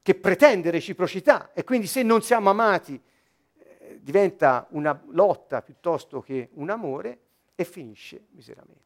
[0.04, 3.02] che pretende reciprocità e quindi se non siamo amati
[3.58, 7.20] eh, diventa una lotta piuttosto che un amore
[7.56, 8.84] e finisce miseramente.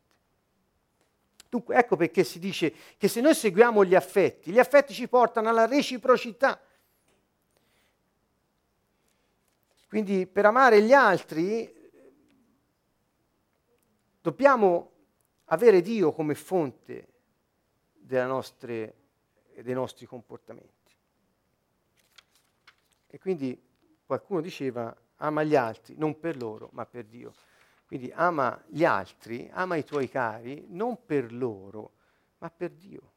[1.50, 5.50] Dunque ecco perché si dice che se noi seguiamo gli affetti, gli affetti ci portano
[5.50, 6.62] alla reciprocità.
[9.90, 11.92] Quindi per amare gli altri
[14.22, 14.93] dobbiamo
[15.46, 17.08] avere Dio come fonte
[18.26, 18.96] nostre,
[19.62, 20.72] dei nostri comportamenti.
[23.08, 23.62] E quindi
[24.06, 27.34] qualcuno diceva ama gli altri, non per loro, ma per Dio.
[27.86, 31.92] Quindi ama gli altri, ama i tuoi cari, non per loro,
[32.40, 33.12] ma per Dio.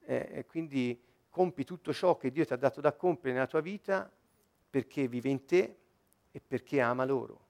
[0.00, 3.60] Eh, e quindi compi tutto ciò che Dio ti ha dato da compiere nella tua
[3.60, 4.10] vita
[4.68, 5.76] perché vive in te
[6.30, 7.48] e perché ama loro.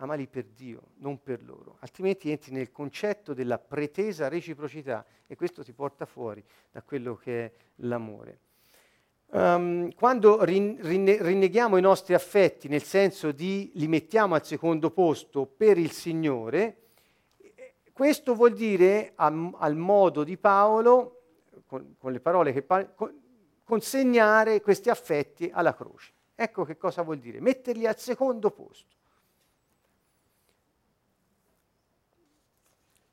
[0.00, 1.76] Amali per Dio, non per loro.
[1.80, 7.44] Altrimenti entri nel concetto della pretesa reciprocità e questo ti porta fuori da quello che
[7.44, 8.38] è l'amore.
[9.30, 15.44] Um, quando rin- rinneghiamo i nostri affetti, nel senso di li mettiamo al secondo posto
[15.44, 16.76] per il Signore,
[17.92, 21.22] questo vuol dire, am- al modo di Paolo,
[21.66, 23.20] con, con le parole che parla, con-
[23.64, 26.12] consegnare questi affetti alla croce.
[26.34, 28.97] Ecco che cosa vuol dire, metterli al secondo posto.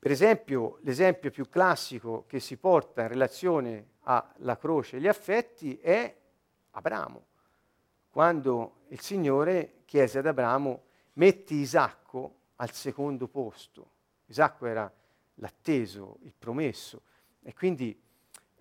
[0.06, 5.78] Per esempio, l'esempio più classico che si porta in relazione alla croce e gli affetti
[5.78, 6.16] è
[6.70, 7.26] Abramo,
[8.08, 10.84] quando il Signore chiese ad Abramo
[11.14, 13.90] metti Isacco al secondo posto.
[14.26, 14.88] Isacco era
[15.34, 17.02] l'atteso, il promesso
[17.42, 18.00] e quindi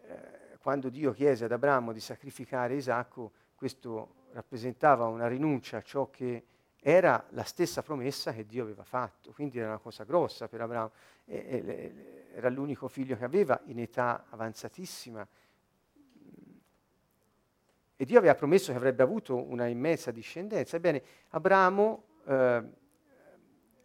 [0.02, 6.10] eh, quando Dio chiese ad Abramo di sacrificare Isacco, questo rappresentava una rinuncia a ciò
[6.10, 6.44] che
[6.88, 10.92] era la stessa promessa che Dio aveva fatto, quindi era una cosa grossa per Abramo,
[11.26, 15.28] era l'unico figlio che aveva in età avanzatissima.
[17.96, 20.76] E Dio aveva promesso che avrebbe avuto una immensa discendenza.
[20.76, 22.64] Ebbene, Abramo eh,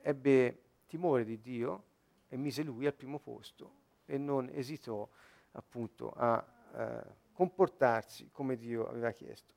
[0.02, 1.84] ebbe timore di Dio
[2.28, 3.72] e mise lui al primo posto
[4.04, 5.08] e non esitò
[5.52, 6.46] appunto a
[6.76, 9.54] eh, comportarsi come Dio aveva chiesto.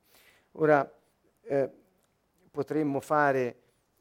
[0.54, 0.90] Ora,
[1.42, 1.83] eh,
[2.54, 3.56] potremmo fare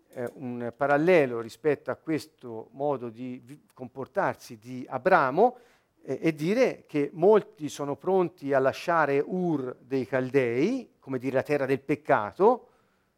[0.08, 5.56] eh, un parallelo rispetto a questo modo di comportarsi di Abramo
[6.02, 11.42] eh, e dire che molti sono pronti a lasciare Ur dei Caldei, come dire la
[11.42, 12.68] terra del peccato,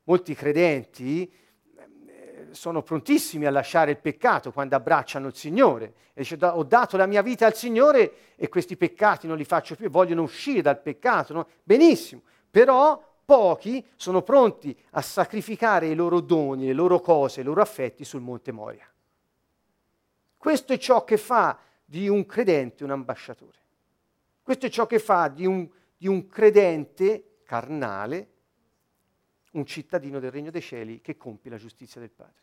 [0.04, 5.94] molti credenti eh, sono prontissimi a lasciare il peccato quando abbracciano il Signore.
[6.14, 9.74] E dice, ho dato la mia vita al Signore e questi peccati non li faccio
[9.74, 11.32] più, vogliono uscire dal peccato.
[11.32, 11.48] No?
[11.64, 17.62] Benissimo, però pochi sono pronti a sacrificare i loro doni, le loro cose, i loro
[17.62, 18.88] affetti sul Monte Moria.
[20.36, 23.58] Questo è ciò che fa di un credente un ambasciatore.
[24.42, 28.28] Questo è ciò che fa di un, di un credente carnale
[29.52, 32.42] un cittadino del Regno dei Cieli che compie la giustizia del Padre.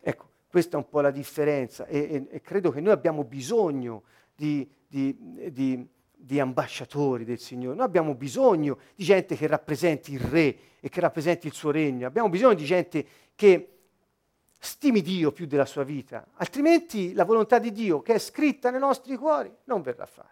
[0.00, 4.02] Ecco, questa è un po' la differenza e, e, e credo che noi abbiamo bisogno
[4.34, 5.88] di, di, di
[6.24, 11.00] di ambasciatori del Signore, noi abbiamo bisogno di gente che rappresenti il Re e che
[11.00, 13.04] rappresenti il suo regno, abbiamo bisogno di gente
[13.34, 13.78] che
[14.58, 18.78] stimi Dio più della sua vita, altrimenti la volontà di Dio che è scritta nei
[18.78, 20.30] nostri cuori non verrà fatta.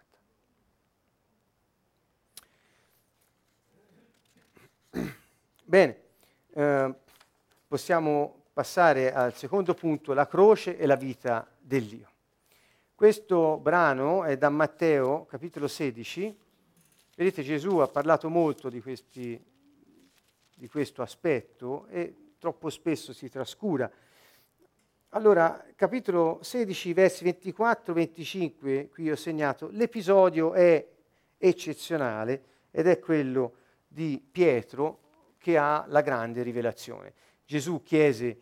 [5.63, 6.01] Bene,
[6.53, 6.93] eh,
[7.67, 12.10] possiamo passare al secondo punto, la croce e la vita dell'Io.
[13.01, 16.37] Questo brano è da Matteo, capitolo 16.
[17.15, 19.43] Vedete, Gesù ha parlato molto di, questi,
[20.55, 23.91] di questo aspetto e troppo spesso si trascura.
[25.09, 30.87] Allora, capitolo 16, versi 24-25, qui ho segnato, l'episodio è
[31.39, 33.55] eccezionale ed è quello
[33.87, 34.99] di Pietro
[35.39, 37.13] che ha la grande rivelazione.
[37.45, 38.41] Gesù chiese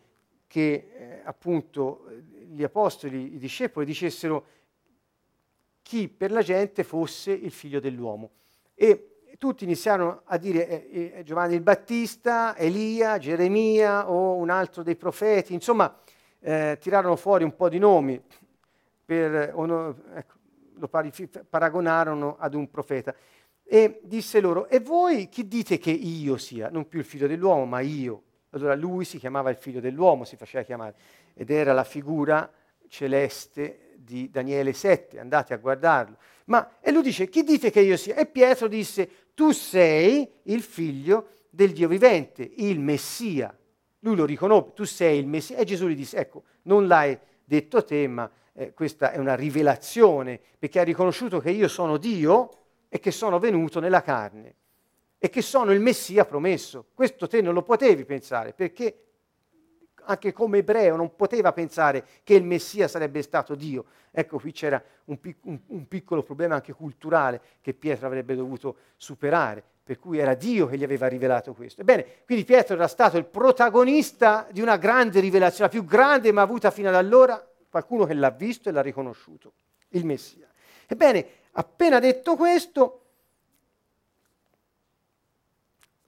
[0.50, 2.06] che eh, appunto
[2.48, 4.46] gli apostoli, i discepoli dicessero
[5.80, 8.30] chi per la gente fosse il figlio dell'uomo.
[8.74, 14.82] E tutti iniziarono a dire eh, eh, Giovanni il Battista, Elia, Geremia o un altro
[14.82, 15.96] dei profeti, insomma
[16.40, 18.20] eh, tirarono fuori un po' di nomi,
[19.04, 20.34] per, no, ecco,
[20.74, 20.90] lo
[21.48, 23.14] paragonarono ad un profeta.
[23.62, 26.70] E disse loro, e voi chi dite che io sia?
[26.70, 28.24] Non più il figlio dell'uomo, ma io.
[28.50, 30.94] Allora lui si chiamava il figlio dell'uomo, si faceva chiamare,
[31.34, 32.50] ed era la figura
[32.88, 36.16] celeste di Daniele 7, andate a guardarlo.
[36.46, 38.16] Ma, e lui dice, chi dite che io sia?
[38.16, 43.56] E Pietro disse, tu sei il figlio del Dio vivente, il Messia.
[44.00, 45.56] Lui lo riconobbe, tu sei il Messia.
[45.56, 50.40] E Gesù gli disse, ecco, non l'hai detto te, ma eh, questa è una rivelazione,
[50.58, 52.50] perché ha riconosciuto che io sono Dio
[52.88, 54.56] e che sono venuto nella carne
[55.22, 56.86] e che sono il Messia promesso.
[56.94, 59.04] Questo te non lo potevi pensare, perché
[60.04, 63.84] anche come ebreo non poteva pensare che il Messia sarebbe stato Dio.
[64.10, 68.76] Ecco, qui c'era un, pic- un, un, piccolo problema anche culturale che Pietro avrebbe dovuto
[68.96, 71.82] superare, per cui era Dio che gli aveva rivelato questo.
[71.82, 76.44] Ebbene, quindi Pietro era stato il protagonista di una grande rivelazione, la più grande mai
[76.44, 79.52] avuta fino ad allora, qualcuno che l'ha visto e l'ha riconosciuto,
[79.90, 80.48] il Messia.
[80.86, 82.99] Ebbene, appena detto questo,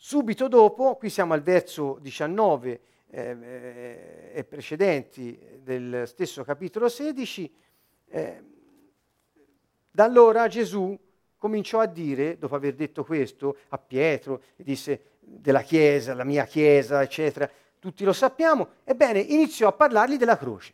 [0.05, 7.55] Subito dopo, qui siamo al verso 19 eh, eh, e precedenti del stesso capitolo 16,
[8.09, 8.43] eh,
[9.93, 10.99] da allora Gesù
[11.37, 17.01] cominciò a dire, dopo aver detto questo a Pietro, disse della Chiesa, la mia Chiesa,
[17.01, 17.49] eccetera,
[17.79, 20.73] tutti lo sappiamo, ebbene iniziò a parlargli della croce.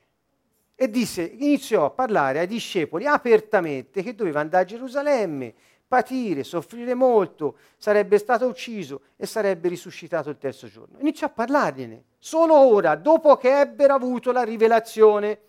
[0.75, 5.55] E disse, iniziò a parlare ai discepoli apertamente che doveva andare a Gerusalemme,
[5.89, 10.99] patire, soffrire molto, sarebbe stato ucciso e sarebbe risuscitato il terzo giorno.
[11.01, 15.41] Iniziò a parlargliene, solo ora, dopo che ebbero avuto la rivelazione.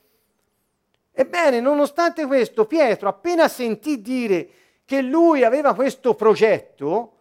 [1.11, 4.49] Ebbene, nonostante questo, Pietro appena sentì dire
[4.85, 7.13] che lui aveva questo progetto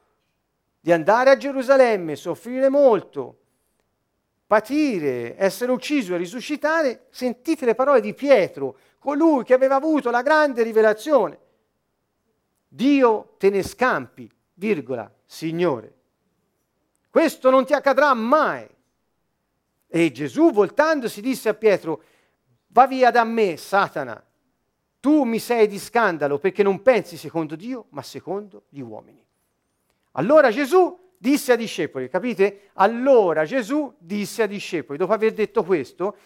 [0.81, 3.37] di andare a Gerusalemme, soffrire molto
[4.47, 10.23] patire, essere ucciso e risuscitare, sentite le parole di Pietro, colui che aveva avuto la
[10.23, 11.39] grande rivelazione.
[12.69, 15.95] Dio te ne scampi, virgola, Signore.
[17.11, 18.69] Questo non ti accadrà mai.
[19.87, 22.03] E Gesù, voltandosi, disse a Pietro,
[22.69, 24.23] va via da me, Satana,
[25.01, 29.25] tu mi sei di scandalo perché non pensi secondo Dio, ma secondo gli uomini.
[30.13, 32.71] Allora Gesù disse ai discepoli, capite?
[32.75, 36.17] Allora Gesù disse ai discepoli, dopo aver detto questo,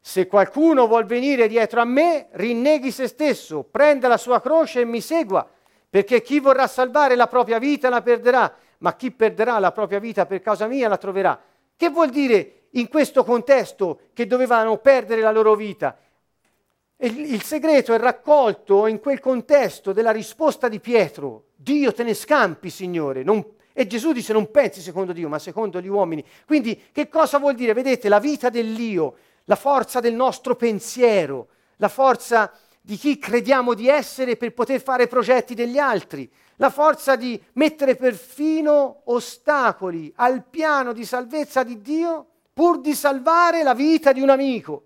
[0.00, 4.84] se qualcuno vuol venire dietro a me, rinneghi se stesso, prenda la sua croce e
[4.84, 5.48] mi segua,
[5.90, 10.26] perché chi vorrà salvare la propria vita la perderà, ma chi perderà la propria vita
[10.26, 11.40] per causa mia la troverà.
[11.76, 15.96] Che vuol dire in questo contesto che dovevano perdere la loro vita?
[17.00, 21.44] Il, il segreto è raccolto in quel contesto della risposta di Pietro.
[21.54, 23.22] Dio te ne scampi, Signore.
[23.22, 26.24] Non, e Gesù dice non pensi secondo Dio, ma secondo gli uomini.
[26.44, 27.72] Quindi che cosa vuol dire?
[27.72, 29.14] Vedete, la vita dell'io,
[29.48, 35.06] la forza del nostro pensiero, la forza di chi crediamo di essere per poter fare
[35.06, 42.26] progetti degli altri, la forza di mettere perfino ostacoli al piano di salvezza di Dio
[42.52, 44.84] pur di salvare la vita di un amico.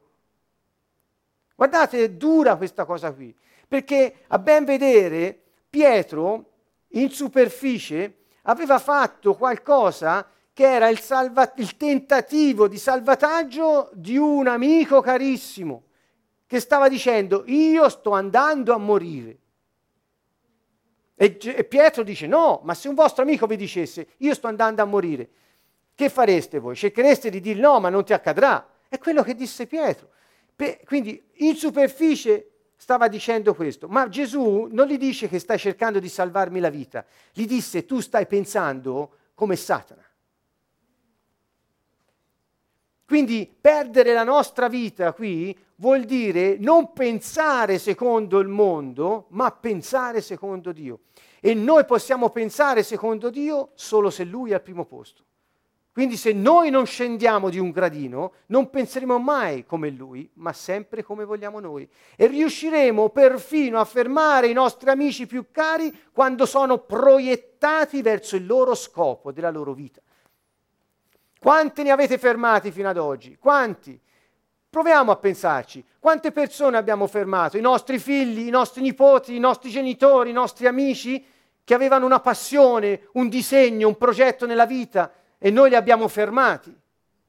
[1.56, 3.34] Guardate, è dura questa cosa qui,
[3.66, 6.50] perché a ben vedere Pietro
[6.88, 14.46] in superficie aveva fatto qualcosa che era il, salva- il tentativo di salvataggio di un
[14.46, 15.84] amico carissimo
[16.46, 19.38] che stava dicendo io sto andando a morire.
[21.14, 24.82] E, e Pietro dice no, ma se un vostro amico vi dicesse io sto andando
[24.82, 25.30] a morire,
[25.94, 26.74] che fareste voi?
[26.74, 28.66] Cerchereste di dire no, ma non ti accadrà.
[28.88, 30.10] È quello che disse Pietro.
[30.54, 36.00] Pe- quindi in superficie stava dicendo questo, ma Gesù non gli dice che stai cercando
[36.00, 40.01] di salvarmi la vita, gli disse tu stai pensando come Satana.
[43.12, 50.22] Quindi perdere la nostra vita qui vuol dire non pensare secondo il mondo, ma pensare
[50.22, 51.00] secondo Dio.
[51.38, 55.24] E noi possiamo pensare secondo Dio solo se Lui è al primo posto.
[55.92, 61.02] Quindi se noi non scendiamo di un gradino, non penseremo mai come Lui, ma sempre
[61.02, 61.86] come vogliamo noi.
[62.16, 68.46] E riusciremo perfino a fermare i nostri amici più cari quando sono proiettati verso il
[68.46, 70.01] loro scopo della loro vita.
[71.42, 73.36] Quanti ne avete fermati fino ad oggi?
[73.36, 73.98] Quanti?
[74.70, 75.84] Proviamo a pensarci.
[75.98, 77.58] Quante persone abbiamo fermato?
[77.58, 81.26] I nostri figli, i nostri nipoti, i nostri genitori, i nostri amici
[81.64, 86.72] che avevano una passione, un disegno, un progetto nella vita e noi li abbiamo fermati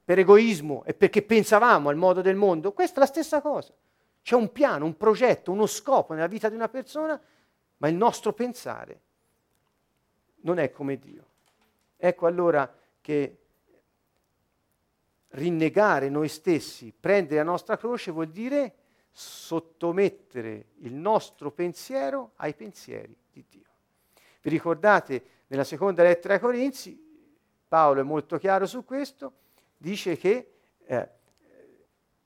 [0.04, 2.72] per egoismo e perché pensavamo al modo del mondo.
[2.72, 3.74] Questa è la stessa cosa.
[4.22, 7.20] C'è un piano, un progetto, uno scopo nella vita di una persona,
[7.78, 9.00] ma il nostro pensare
[10.42, 11.24] non è come Dio.
[11.96, 13.38] Ecco allora che
[15.34, 18.74] rinnegare noi stessi, prendere la nostra croce, vuol dire
[19.10, 23.62] sottomettere il nostro pensiero ai pensieri di Dio.
[24.42, 27.00] Vi ricordate nella seconda lettera ai Corinzi,
[27.66, 29.32] Paolo è molto chiaro su questo,
[29.76, 30.52] dice che
[30.86, 31.08] eh,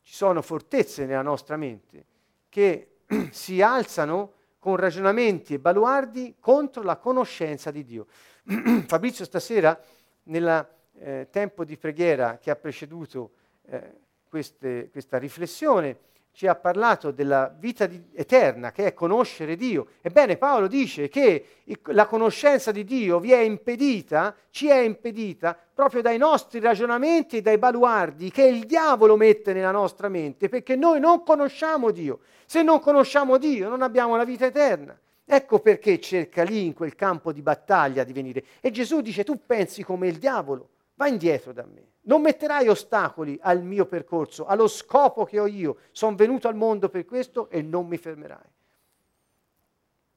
[0.02, 2.04] ci sono fortezze nella nostra mente
[2.48, 3.00] che
[3.30, 8.06] si alzano con ragionamenti e baluardi contro la conoscenza di Dio.
[8.86, 9.78] Fabrizio stasera
[10.24, 10.68] nella
[11.01, 13.30] eh, tempo di preghiera che ha preceduto
[13.66, 13.92] eh,
[14.28, 16.07] queste, questa riflessione
[16.38, 19.88] ci ha parlato della vita di, eterna, che è conoscere Dio.
[20.01, 21.46] Ebbene, Paolo dice che
[21.86, 27.42] la conoscenza di Dio vi è impedita, ci è impedita proprio dai nostri ragionamenti e
[27.42, 32.20] dai baluardi che il diavolo mette nella nostra mente, perché noi non conosciamo Dio.
[32.46, 34.96] Se non conosciamo Dio, non abbiamo la vita eterna.
[35.24, 38.44] Ecco perché cerca lì in quel campo di battaglia di venire.
[38.61, 40.68] E Gesù dice, tu pensi come il diavolo
[40.99, 41.92] va indietro da me.
[42.03, 45.78] Non metterai ostacoli al mio percorso, allo scopo che ho io.
[45.92, 48.51] Sono venuto al mondo per questo e non mi fermerai.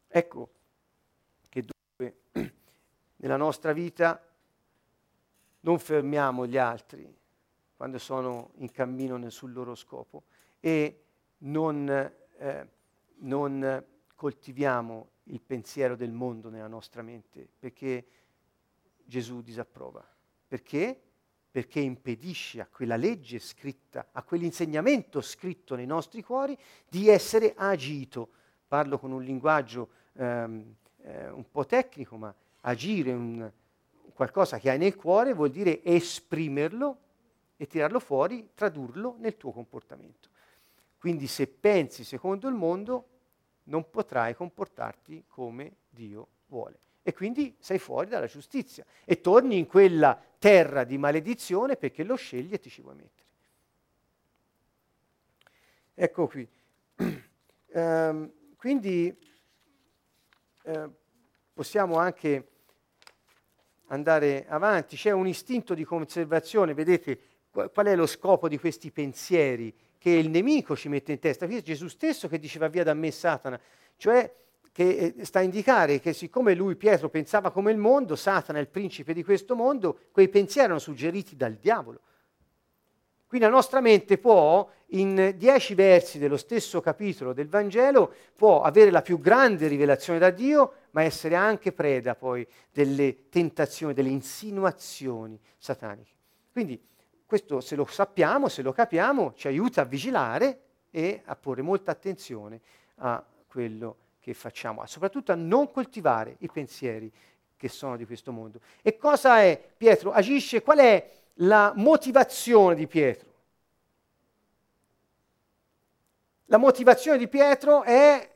[0.07, 0.49] Ecco
[1.47, 2.21] che dunque
[3.17, 4.21] nella nostra vita
[5.61, 7.15] non fermiamo gli altri
[7.75, 10.23] quando sono in cammino sul loro scopo
[10.59, 11.03] e
[11.39, 12.67] non, eh,
[13.19, 18.05] non coltiviamo il pensiero del mondo nella nostra mente perché
[19.05, 20.03] Gesù disapprova.
[20.51, 20.99] Perché?
[21.49, 26.57] Perché impedisce a quella legge scritta, a quell'insegnamento scritto nei nostri cuori
[26.89, 28.31] di essere agito.
[28.67, 33.49] Parlo con un linguaggio ehm, eh, un po' tecnico, ma agire un,
[34.13, 36.97] qualcosa che hai nel cuore vuol dire esprimerlo
[37.55, 40.27] e tirarlo fuori, tradurlo nel tuo comportamento.
[40.97, 43.07] Quindi se pensi secondo il mondo,
[43.63, 46.89] non potrai comportarti come Dio vuole.
[47.03, 52.15] E quindi sei fuori dalla giustizia e torni in quella terra di maledizione perché lo
[52.15, 53.29] scegli e ti ci vuoi mettere.
[55.93, 56.47] Ecco qui.
[57.73, 59.15] ehm, quindi
[60.63, 60.89] eh,
[61.53, 62.47] possiamo anche
[63.87, 64.95] andare avanti.
[64.95, 67.19] C'è un istinto di conservazione, vedete
[67.51, 71.45] qual è lo scopo di questi pensieri che il nemico ci mette in testa?
[71.45, 73.59] Qui è Gesù stesso che diceva via da me Satana,
[73.97, 74.33] cioè
[74.71, 78.61] che eh, sta a indicare che siccome lui, Pietro, pensava come il mondo, Satana è
[78.61, 82.01] il principe di questo mondo, quei pensieri erano suggeriti dal diavolo.
[83.27, 88.91] Quindi la nostra mente può, in dieci versi dello stesso capitolo del Vangelo, può avere
[88.91, 95.39] la più grande rivelazione da Dio, ma essere anche preda poi delle tentazioni, delle insinuazioni
[95.57, 96.11] sataniche.
[96.51, 96.77] Quindi
[97.25, 101.91] questo se lo sappiamo, se lo capiamo, ci aiuta a vigilare e a porre molta
[101.91, 102.59] attenzione
[102.95, 107.11] a quello che facciamo, soprattutto a non coltivare i pensieri
[107.57, 108.59] che sono di questo mondo.
[108.81, 110.11] E cosa è Pietro?
[110.11, 113.29] Agisce, qual è la motivazione di Pietro?
[116.45, 118.29] La motivazione di Pietro è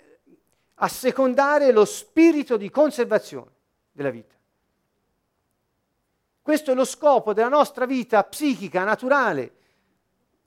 [0.75, 3.51] assecondare lo spirito di conservazione
[3.91, 4.33] della vita.
[6.41, 9.53] Questo è lo scopo della nostra vita psichica, naturale.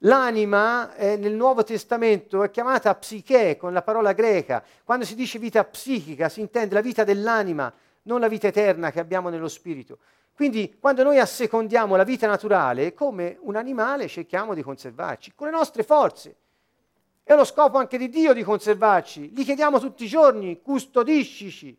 [0.02, 4.62] L'anima eh, nel Nuovo Testamento è chiamata psiche con la parola greca.
[4.84, 7.72] Quando si dice vita psichica si intende la vita dell'anima,
[8.02, 9.98] non la vita eterna che abbiamo nello spirito.
[10.34, 15.52] Quindi quando noi assecondiamo la vita naturale, come un animale cerchiamo di conservarci con le
[15.52, 16.36] nostre forze.
[17.24, 19.32] È lo scopo anche di Dio di conservarci.
[19.34, 21.76] Gli chiediamo tutti i giorni, custodiscici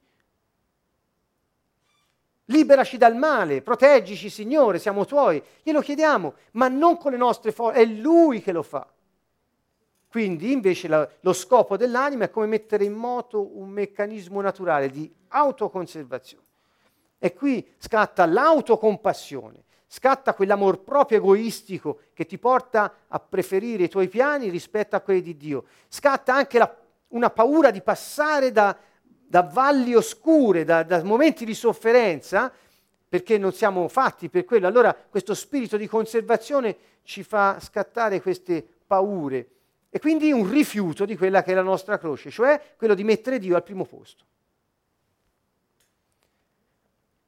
[2.49, 5.41] liberaci dal male, proteggici Signore, siamo tuoi.
[5.63, 8.87] Glielo chiediamo, ma non con le nostre forze, è Lui che lo fa.
[10.09, 15.11] Quindi invece la, lo scopo dell'anima è come mettere in moto un meccanismo naturale di
[15.29, 16.45] autoconservazione.
[17.19, 24.07] E qui scatta l'autocompassione, scatta quell'amor proprio egoistico che ti porta a preferire i tuoi
[24.07, 25.65] piani rispetto a quelli di Dio.
[25.87, 26.75] Scatta anche la,
[27.09, 28.75] una paura di passare da,
[29.29, 32.51] da valli oscure, da, da momenti di sofferenza,
[33.07, 34.65] perché non siamo fatti per quello.
[34.65, 39.49] Allora questo spirito di conservazione ci fa scattare queste paure
[39.91, 43.37] e quindi un rifiuto di quella che è la nostra croce, cioè quello di mettere
[43.37, 44.25] Dio al primo posto.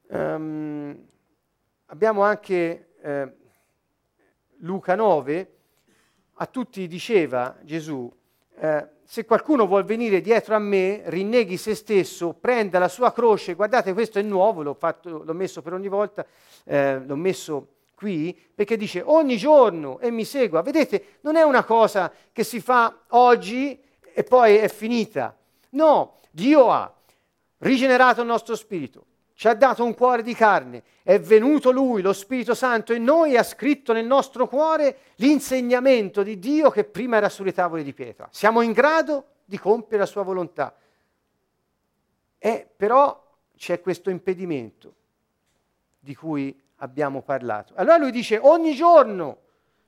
[0.08, 1.06] Um,
[1.86, 3.32] abbiamo anche eh,
[4.56, 5.56] Luca 9,
[6.34, 8.12] a tutti diceva Gesù,
[8.58, 13.54] eh, se qualcuno vuol venire dietro a me, rinneghi se stesso, prenda la sua croce,
[13.54, 16.24] guardate questo è nuovo, l'ho, fatto, l'ho messo per ogni volta,
[16.64, 20.62] eh, l'ho messo qui, perché dice ogni giorno e mi segua.
[20.62, 23.80] Vedete, non è una cosa che si fa oggi
[24.14, 25.36] e poi è finita.
[25.70, 26.92] No, Dio ha
[27.58, 29.04] rigenerato il nostro spirito,
[29.42, 33.32] ci ha dato un cuore di carne, è venuto Lui, lo Spirito Santo, in noi
[33.32, 37.92] e ha scritto nel nostro cuore l'insegnamento di Dio che prima era sulle tavole di
[37.92, 38.28] pietra.
[38.30, 40.76] Siamo in grado di compiere la sua volontà.
[42.38, 43.20] E però
[43.56, 44.94] c'è questo impedimento
[45.98, 47.72] di cui abbiamo parlato.
[47.74, 49.38] Allora lui dice ogni giorno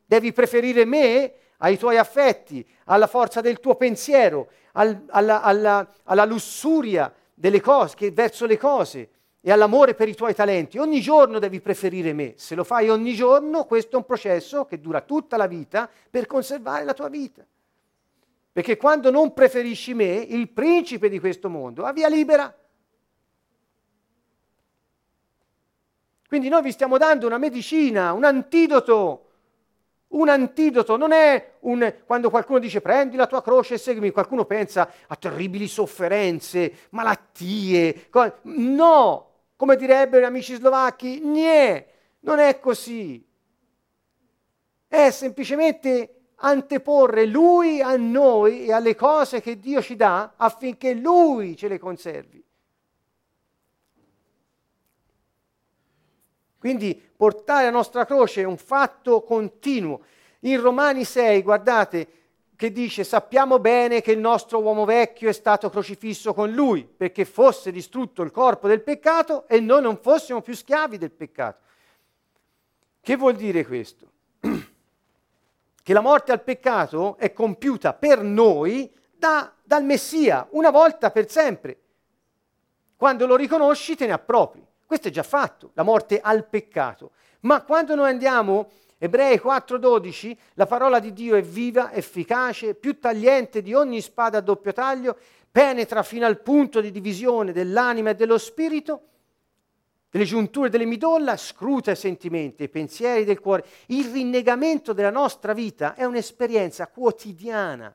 [0.04, 6.24] devi preferire me ai tuoi affetti, alla forza del tuo pensiero, al, alla, alla, alla
[6.24, 7.14] lussuria
[7.60, 9.10] cose, che, verso le cose
[9.46, 10.78] e all'amore per i tuoi talenti.
[10.78, 12.32] Ogni giorno devi preferire me.
[12.36, 16.24] Se lo fai ogni giorno, questo è un processo che dura tutta la vita per
[16.26, 17.44] conservare la tua vita.
[18.50, 22.56] Perché quando non preferisci me, il principe di questo mondo, ha via libera.
[26.26, 29.20] Quindi noi vi stiamo dando una medicina, un antidoto.
[30.14, 34.46] Un antidoto non è un, quando qualcuno dice prendi la tua croce e seguimi, qualcuno
[34.46, 38.08] pensa a terribili sofferenze, malattie.
[38.08, 39.32] Co- no,
[39.64, 41.86] come direbbero gli amici slovacchi, nie,
[42.20, 43.26] non è così.
[44.86, 51.56] È semplicemente anteporre Lui a noi e alle cose che Dio ci dà affinché Lui
[51.56, 52.44] ce le conservi.
[56.58, 60.02] Quindi portare la nostra croce è un fatto continuo.
[60.40, 62.08] In Romani 6, guardate,
[62.56, 67.24] che dice sappiamo bene che il nostro uomo vecchio è stato crocifisso con lui perché
[67.24, 71.62] fosse distrutto il corpo del peccato e noi non fossimo più schiavi del peccato.
[73.00, 74.10] Che vuol dire questo?
[75.84, 81.30] Che la morte al peccato è compiuta per noi da, dal Messia, una volta per
[81.30, 81.78] sempre.
[82.96, 84.64] Quando lo riconosci te ne appropri.
[84.86, 87.10] Questo è già fatto, la morte al peccato.
[87.40, 88.70] Ma quando noi andiamo
[89.04, 94.40] Ebrei 4:12, la parola di Dio è viva, efficace, più tagliente di ogni spada a
[94.40, 95.18] doppio taglio,
[95.52, 99.02] penetra fino al punto di divisione dell'anima e dello spirito,
[100.08, 103.66] delle giunture delle midolla, scruta i sentimenti, i pensieri del cuore.
[103.88, 107.94] Il rinnegamento della nostra vita è un'esperienza quotidiana.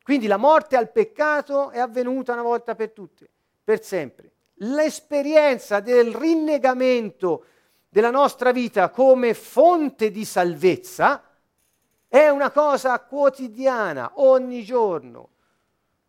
[0.00, 3.28] Quindi la morte al peccato è avvenuta una volta per tutte,
[3.64, 4.30] per sempre.
[4.60, 7.46] L'esperienza del rinnegamento
[7.88, 11.22] della nostra vita come fonte di salvezza
[12.06, 15.28] è una cosa quotidiana, ogni giorno,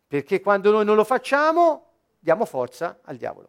[0.06, 1.86] perché quando noi non lo facciamo
[2.18, 3.48] diamo forza al diavolo.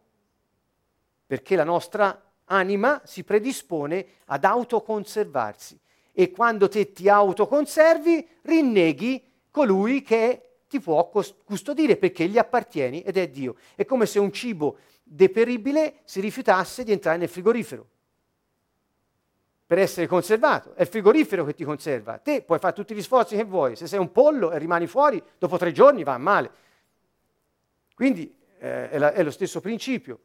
[1.26, 5.80] Perché la nostra anima si predispone ad autoconservarsi.
[6.14, 13.18] E quando te ti autoconservi rinneghi colui che ti può custodire perché gli appartieni ed
[13.18, 13.56] è Dio.
[13.76, 17.88] È come se un cibo deperibile si rifiutasse di entrare nel frigorifero
[19.72, 20.74] per essere conservato.
[20.76, 22.18] È il frigorifero che ti conserva.
[22.18, 23.78] Te puoi fare tutti gli sforzi che vuoi.
[23.78, 26.52] Se sei un pollo e rimani fuori, dopo tre giorni va male.
[27.96, 30.20] Quindi eh, è, la, è lo stesso principio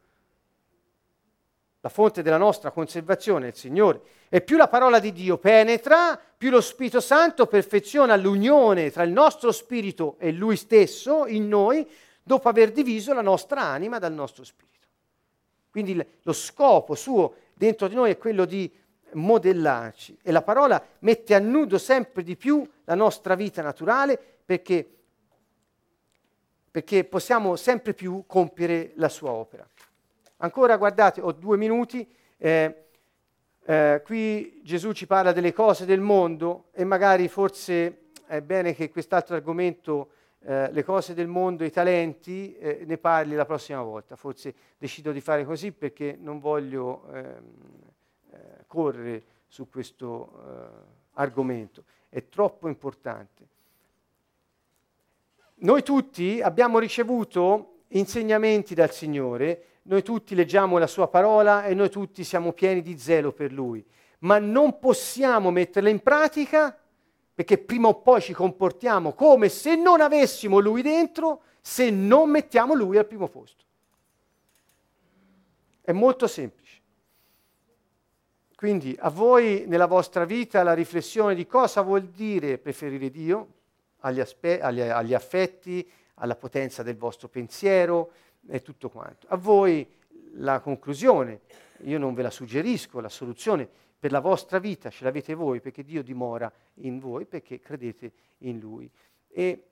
[1.79, 4.01] la fonte della nostra conservazione è il Signore.
[4.29, 9.13] E più la parola di Dio penetra, più lo Spirito Santo perfeziona l'unione tra il
[9.13, 11.89] nostro spirito e Lui stesso in noi,
[12.21, 14.89] dopo aver diviso la nostra anima dal nostro spirito.
[15.71, 18.69] Quindi lo scopo suo dentro di noi è quello di
[19.17, 24.89] modellarci e la parola mette a nudo sempre di più la nostra vita naturale perché,
[26.71, 29.67] perché possiamo sempre più compiere la sua opera.
[30.39, 32.07] Ancora, guardate, ho due minuti.
[32.37, 32.85] Eh,
[33.65, 38.91] eh, qui Gesù ci parla delle cose del mondo e magari forse è bene che
[38.91, 40.11] quest'altro argomento,
[40.41, 44.15] eh, le cose del mondo, i talenti, eh, ne parli la prossima volta.
[44.15, 47.86] Forse decido di fare così perché non voglio ehm,
[48.77, 50.69] eh, correre su questo eh,
[51.15, 51.85] argomento.
[52.09, 53.47] È troppo importante.
[55.59, 61.91] Noi tutti abbiamo ricevuto insegnamenti dal Signore noi tutti leggiamo la sua parola e noi
[61.91, 63.85] tutti siamo pieni di zelo per lui,
[64.21, 66.77] ma non possiamo metterla in pratica
[67.33, 72.75] perché prima o poi ci comportiamo come se non avessimo lui dentro se non mettiamo
[72.75, 73.65] lui al primo posto.
[75.83, 76.81] È molto semplice.
[78.57, 83.49] Quindi a voi nella vostra vita la riflessione di cosa vuol dire preferire Dio
[83.99, 88.13] agli, aspe- agli, agli affetti, alla potenza del vostro pensiero,
[88.49, 89.27] e tutto quanto.
[89.29, 89.87] A voi
[90.37, 91.41] la conclusione,
[91.83, 95.85] io non ve la suggerisco, la soluzione per la vostra vita ce l'avete voi perché
[95.85, 98.91] Dio dimora in voi, perché credete in Lui.
[99.29, 99.65] E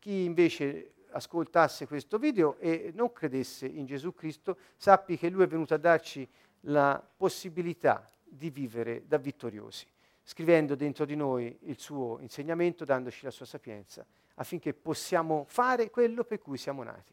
[0.00, 5.46] chi invece ascoltasse questo video e non credesse in Gesù Cristo, sappi che Lui è
[5.46, 6.28] venuto a darci
[6.62, 9.86] la possibilità di vivere da vittoriosi,
[10.22, 14.04] scrivendo dentro di noi il suo insegnamento, dandoci la sua sapienza,
[14.34, 17.12] affinché possiamo fare quello per cui siamo nati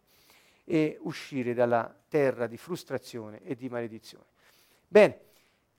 [0.65, 4.25] e uscire dalla terra di frustrazione e di maledizione.
[4.87, 5.19] Bene,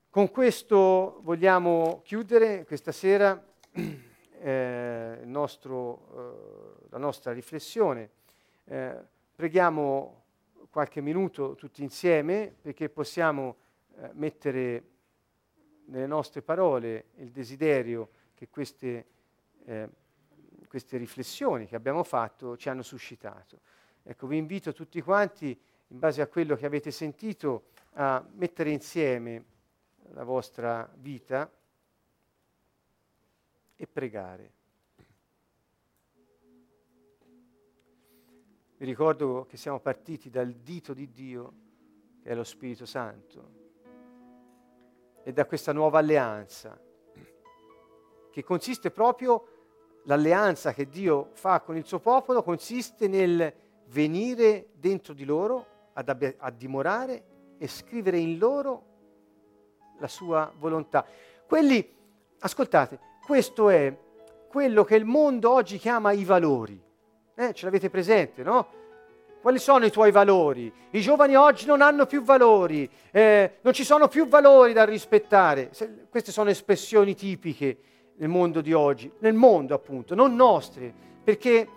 [0.09, 3.41] con questo vogliamo chiudere questa sera
[4.39, 8.09] eh, nostro, eh, la nostra riflessione.
[8.65, 8.95] Eh,
[9.35, 10.23] preghiamo
[10.69, 13.57] qualche minuto tutti insieme perché possiamo
[13.97, 14.83] eh, mettere
[15.85, 19.05] nelle nostre parole il desiderio che queste,
[19.65, 19.89] eh,
[20.67, 23.59] queste riflessioni che abbiamo fatto ci hanno suscitato.
[24.03, 25.57] Ecco, vi invito tutti quanti,
[25.87, 29.45] in base a quello che avete sentito, a mettere insieme
[30.13, 31.51] la vostra vita
[33.75, 34.53] e pregare.
[38.77, 41.53] Vi ricordo che siamo partiti dal dito di Dio,
[42.21, 43.64] che è lo Spirito Santo,
[45.27, 46.79] e da questa nuova alleanza,
[48.29, 49.47] che consiste proprio,
[50.03, 53.51] l'alleanza che Dio fa con il suo popolo, consiste nel
[53.87, 58.83] venire dentro di loro, ad abbia, a dimorare e scrivere in loro
[59.97, 61.03] la sua volontà.
[61.47, 61.91] Quelli,
[62.41, 63.97] ascoltate, questo è
[64.47, 66.79] quello che il mondo oggi chiama i valori.
[67.33, 68.67] Eh, ce l'avete presente, no?
[69.45, 70.73] Quali sono i tuoi valori?
[70.89, 75.69] I giovani oggi non hanno più valori, eh, non ci sono più valori da rispettare.
[75.71, 77.77] Se, queste sono espressioni tipiche
[78.15, 80.91] nel mondo di oggi, nel mondo appunto, non nostre,
[81.23, 81.67] perché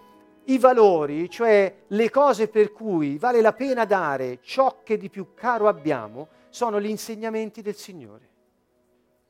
[0.44, 5.34] i valori, cioè le cose per cui vale la pena dare ciò che di più
[5.34, 8.28] caro abbiamo, sono gli insegnamenti del Signore.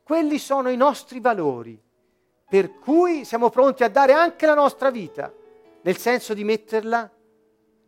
[0.04, 1.76] Quelli sono i nostri valori,
[2.48, 5.34] per cui siamo pronti a dare anche la nostra vita,
[5.82, 7.10] nel senso di metterla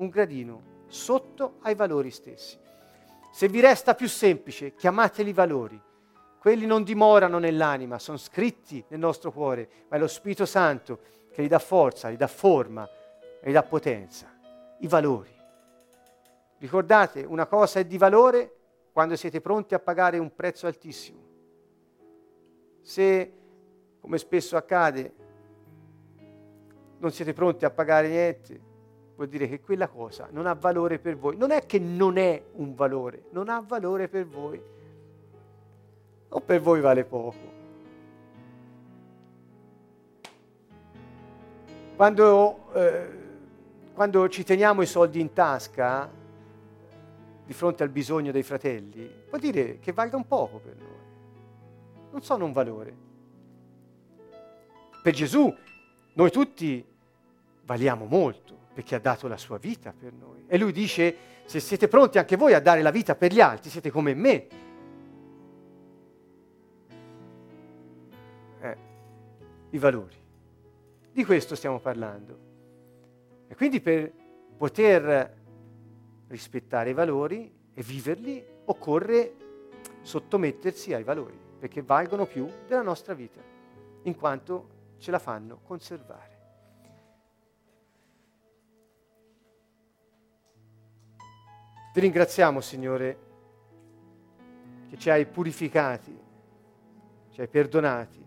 [0.01, 2.59] un gradino sotto ai valori stessi.
[3.33, 5.81] Se vi resta più semplice, chiamateli valori.
[6.39, 11.43] Quelli non dimorano nell'anima, sono scritti nel nostro cuore, ma è lo Spirito Santo che
[11.43, 12.89] gli dà forza, gli dà forma,
[13.43, 14.27] e dà potenza,
[14.81, 15.31] i valori.
[16.59, 18.55] Ricordate, una cosa è di valore
[18.93, 21.19] quando siete pronti a pagare un prezzo altissimo.
[22.81, 23.33] Se,
[24.01, 25.15] come spesso accade,
[26.99, 28.61] non siete pronti a pagare niente,
[29.21, 31.37] vuol dire che quella cosa non ha valore per voi.
[31.37, 34.59] Non è che non è un valore, non ha valore per voi.
[36.31, 37.59] O per voi vale poco.
[41.97, 43.09] Quando, eh,
[43.93, 46.11] quando ci teniamo i soldi in tasca,
[47.45, 52.11] di fronte al bisogno dei fratelli, vuol dire che valga un poco per noi.
[52.13, 52.97] Non sono un valore.
[55.03, 55.55] Per Gesù
[56.15, 56.83] noi tutti
[57.65, 60.45] valiamo molto perché ha dato la sua vita per noi.
[60.47, 63.71] E lui dice, se siete pronti anche voi a dare la vita per gli altri,
[63.71, 64.47] siete come me.
[68.61, 68.77] Eh,
[69.71, 70.17] I valori.
[71.13, 72.39] Di questo stiamo parlando.
[73.49, 74.13] E quindi per
[74.57, 75.39] poter
[76.29, 79.35] rispettare i valori e viverli, occorre
[80.03, 83.41] sottomettersi ai valori, perché valgono più della nostra vita,
[84.03, 84.69] in quanto
[84.99, 86.30] ce la fanno conservare.
[91.93, 93.19] Ti ringraziamo, Signore,
[94.89, 96.19] che ci hai purificati,
[97.31, 98.25] ci hai perdonati,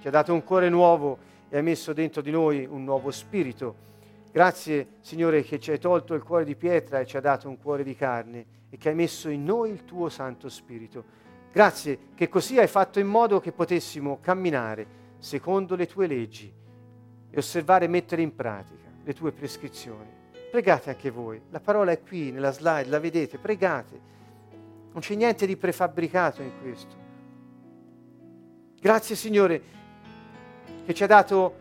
[0.00, 1.18] ci hai dato un cuore nuovo
[1.48, 3.86] e hai messo dentro di noi un nuovo spirito
[4.30, 7.58] Grazie Signore che ci hai tolto il cuore di pietra e ci hai dato un
[7.58, 11.04] cuore di carne e che hai messo in noi il tuo Santo Spirito.
[11.50, 14.86] Grazie che così hai fatto in modo che potessimo camminare
[15.18, 16.52] secondo le tue leggi
[17.30, 20.17] e osservare e mettere in pratica le tue prescrizioni.
[20.50, 24.00] Pregate anche voi, la parola è qui nella slide, la vedete, pregate.
[24.92, 26.96] Non c'è niente di prefabbricato in questo.
[28.80, 29.62] Grazie Signore
[30.84, 31.54] che ci ha dato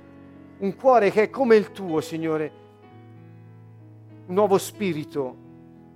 [0.59, 2.51] un cuore che è come il tuo, Signore,
[4.27, 5.45] un nuovo spirito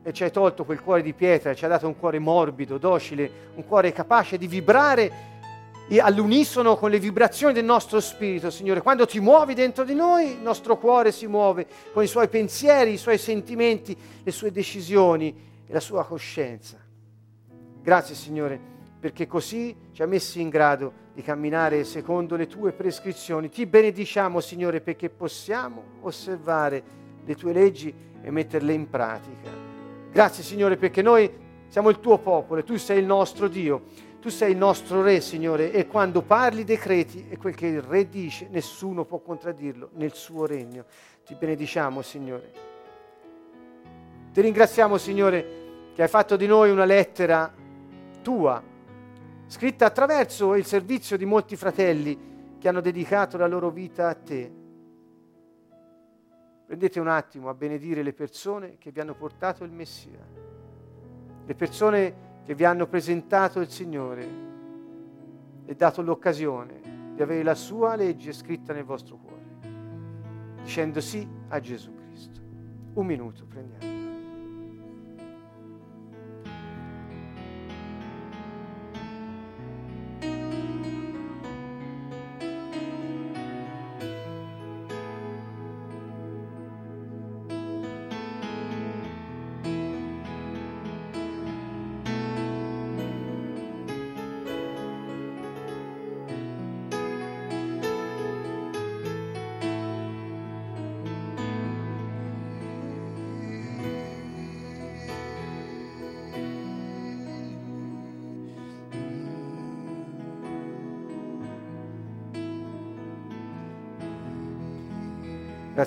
[0.03, 3.31] e ci hai tolto quel cuore di pietra, ci hai dato un cuore morbido, docile,
[3.55, 5.30] un cuore capace di vibrare
[5.99, 8.81] all'unisono con le vibrazioni del nostro spirito, Signore.
[8.81, 12.93] Quando ti muovi dentro di noi, il nostro cuore si muove con i suoi pensieri,
[12.93, 15.35] i suoi sentimenti, le sue decisioni
[15.65, 16.77] e la sua coscienza.
[17.81, 18.71] Grazie, Signore
[19.01, 23.49] perché così ci ha messi in grado di camminare secondo le tue prescrizioni.
[23.49, 26.83] Ti benediciamo, Signore, perché possiamo osservare
[27.25, 29.49] le tue leggi e metterle in pratica.
[30.11, 31.29] Grazie, Signore, perché noi
[31.67, 33.85] siamo il tuo popolo e tu sei il nostro Dio.
[34.21, 38.07] Tu sei il nostro Re, Signore, e quando parli decreti e quel che il Re
[38.07, 40.85] dice, nessuno può contraddirlo nel suo regno.
[41.25, 42.51] Ti benediciamo, Signore.
[44.31, 47.51] Ti ringraziamo, Signore, che hai fatto di noi una lettera
[48.21, 48.61] tua
[49.47, 54.51] scritta attraverso il servizio di molti fratelli che hanno dedicato la loro vita a te.
[56.67, 60.25] Prendete un attimo a benedire le persone che vi hanno portato il Messia,
[61.43, 64.27] le persone che vi hanno presentato il Signore
[65.63, 71.61] e dato l'occasione di avere la sua legge scritta nel vostro cuore, dicendo sì a
[71.61, 72.41] Gesù Cristo.
[72.95, 73.90] Un minuto, prendiamo.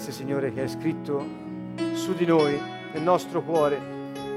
[0.05, 1.24] Grazie Signore che hai scritto
[1.94, 2.61] su di noi,
[2.92, 3.80] nel nostro cuore,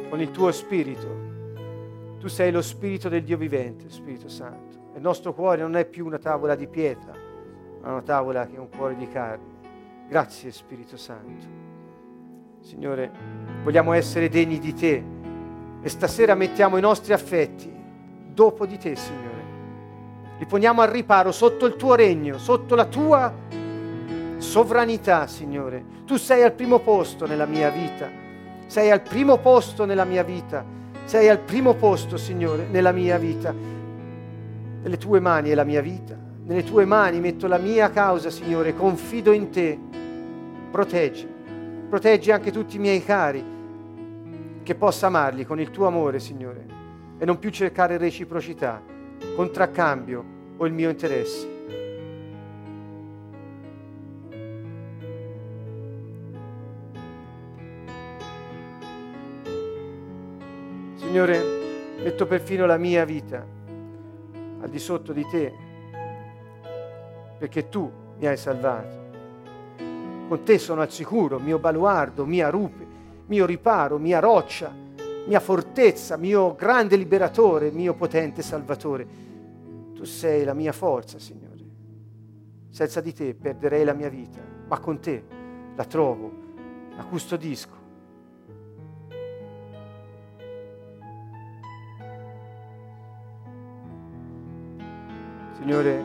[0.08, 2.16] con il tuo spirito.
[2.22, 4.94] Tu sei lo spirito del Dio vivente, Spirito Santo.
[4.96, 7.12] Il nostro cuore non è più una tavola di pietra,
[7.82, 10.08] ma una tavola che è un cuore di carne.
[10.08, 11.46] Grazie Spirito Santo.
[12.62, 13.12] Signore,
[13.62, 15.04] vogliamo essere degni di te
[15.82, 17.70] e stasera mettiamo i nostri affetti
[18.34, 19.44] dopo di te, Signore.
[20.38, 23.66] Li poniamo al riparo sotto il tuo regno, sotto la tua
[24.58, 25.84] sovranità, Signore.
[26.04, 28.10] Tu sei al primo posto nella mia vita.
[28.66, 30.66] Sei al primo posto nella mia vita.
[31.04, 33.54] Sei al primo posto, Signore, nella mia vita.
[33.54, 36.18] Nelle tue mani è la mia vita.
[36.46, 38.74] Nelle tue mani metto la mia causa, Signore.
[38.74, 39.78] Confido in te.
[40.72, 41.28] Proteggi.
[41.88, 43.44] Proteggi anche tutti i miei cari.
[44.64, 46.66] Che possa amarli con il tuo amore, Signore.
[47.20, 48.82] E non più cercare reciprocità,
[49.36, 50.26] contraccambio
[50.58, 51.57] o il mio interesse
[61.18, 61.44] Signore,
[62.04, 63.44] metto perfino la mia vita
[64.62, 65.52] al di sotto di te,
[67.40, 69.06] perché tu mi hai salvato.
[70.28, 72.86] Con te sono al sicuro, mio baluardo, mia rupe,
[73.26, 74.72] mio riparo, mia roccia,
[75.26, 79.08] mia fortezza, mio grande liberatore, mio potente salvatore.
[79.96, 81.66] Tu sei la mia forza, Signore.
[82.70, 85.24] Senza di te perderei la mia vita, ma con te
[85.76, 86.32] la trovo,
[86.96, 87.77] la custodisco.
[95.68, 96.02] Signore,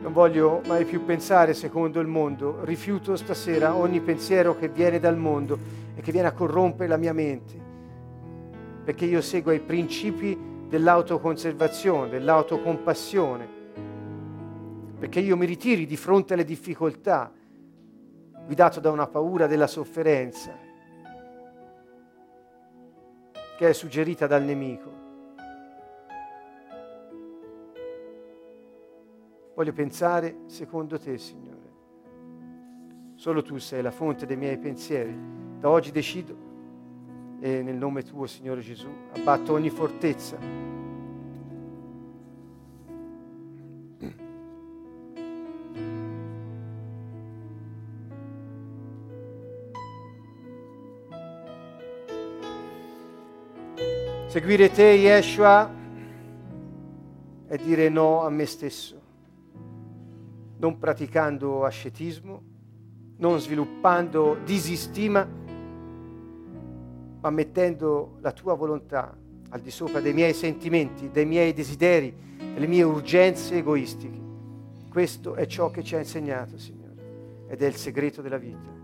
[0.00, 5.18] non voglio mai più pensare secondo il mondo, rifiuto stasera ogni pensiero che viene dal
[5.18, 5.58] mondo
[5.94, 7.54] e che viene a corrompere la mia mente,
[8.82, 10.38] perché io seguo i principi
[10.70, 13.48] dell'autoconservazione, dell'autocompassione.
[14.98, 17.30] Perché io mi ritiri di fronte alle difficoltà,
[18.46, 20.50] guidato da una paura della sofferenza
[23.58, 25.03] che è suggerita dal nemico.
[29.54, 31.72] Voglio pensare secondo te, Signore.
[33.14, 35.16] Solo tu sei la fonte dei miei pensieri.
[35.58, 36.36] Da oggi decido
[37.40, 40.64] e nel nome tuo, Signore Gesù, abbatto ogni fortezza
[54.34, 55.72] Seguire te, Yeshua,
[57.46, 59.00] è dire no a me stesso,
[60.64, 62.42] non praticando ascetismo,
[63.18, 65.28] non sviluppando disistima,
[67.20, 69.14] ma mettendo la tua volontà
[69.50, 72.14] al di sopra dei miei sentimenti, dei miei desideri,
[72.54, 74.18] delle mie urgenze egoistiche.
[74.88, 78.83] Questo è ciò che ci ha insegnato, Signore, ed è il segreto della vita.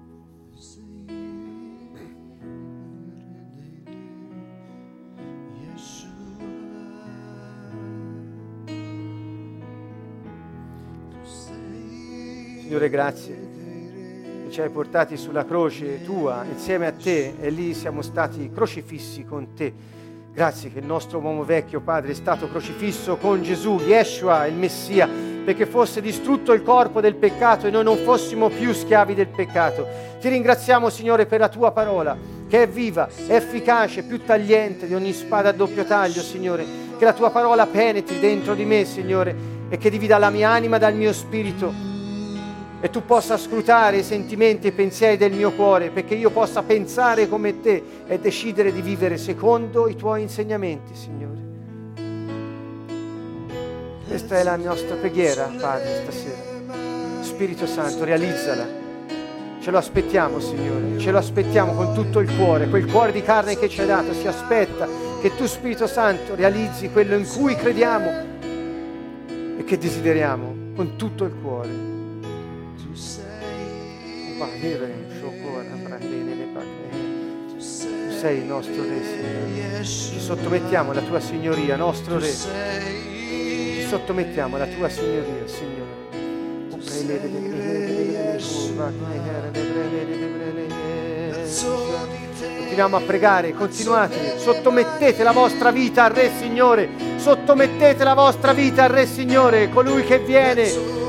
[12.70, 13.34] Signore, grazie
[14.44, 19.24] che ci hai portati sulla croce tua insieme a te e lì siamo stati crocifissi
[19.24, 19.74] con te.
[20.32, 25.08] Grazie che il nostro uomo vecchio, Padre, è stato crocifisso con Gesù, Yeshua, il Messia,
[25.44, 29.84] perché fosse distrutto il corpo del peccato e noi non fossimo più schiavi del peccato.
[30.20, 32.16] Ti ringraziamo, Signore, per la tua parola,
[32.46, 36.64] che è viva, efficace, più tagliente di ogni spada a doppio taglio, Signore.
[36.96, 39.34] Che la tua parola penetri dentro di me, Signore,
[39.68, 41.89] e che divida la mia anima dal mio spirito
[42.80, 46.62] e tu possa scrutare i sentimenti e i pensieri del mio cuore perché io possa
[46.62, 51.38] pensare come te e decidere di vivere secondo i tuoi insegnamenti, Signore.
[54.06, 56.48] Questa è la nostra preghiera, Padre, stasera.
[57.20, 58.66] Spirito Santo, realizzala.
[59.60, 63.58] Ce lo aspettiamo, Signore, ce lo aspettiamo con tutto il cuore, quel cuore di carne
[63.58, 64.88] che ci hai dato si aspetta
[65.20, 68.10] che tu, Spirito Santo, realizzi quello in cui crediamo
[69.58, 71.89] e che desideriamo con tutto il cuore.
[77.50, 77.60] Tu
[78.18, 79.84] sei il nostro Re, Signore.
[79.84, 82.32] Ci sottomettiamo alla tua signoria, nostro Re.
[82.32, 85.98] Ci sottomettiamo alla tua signoria, Signore.
[92.70, 98.84] Continuiamo a pregare, continuate, sottomettete la vostra vita al Re Signore, sottomettete la vostra vita
[98.84, 100.99] al Re Signore, colui che viene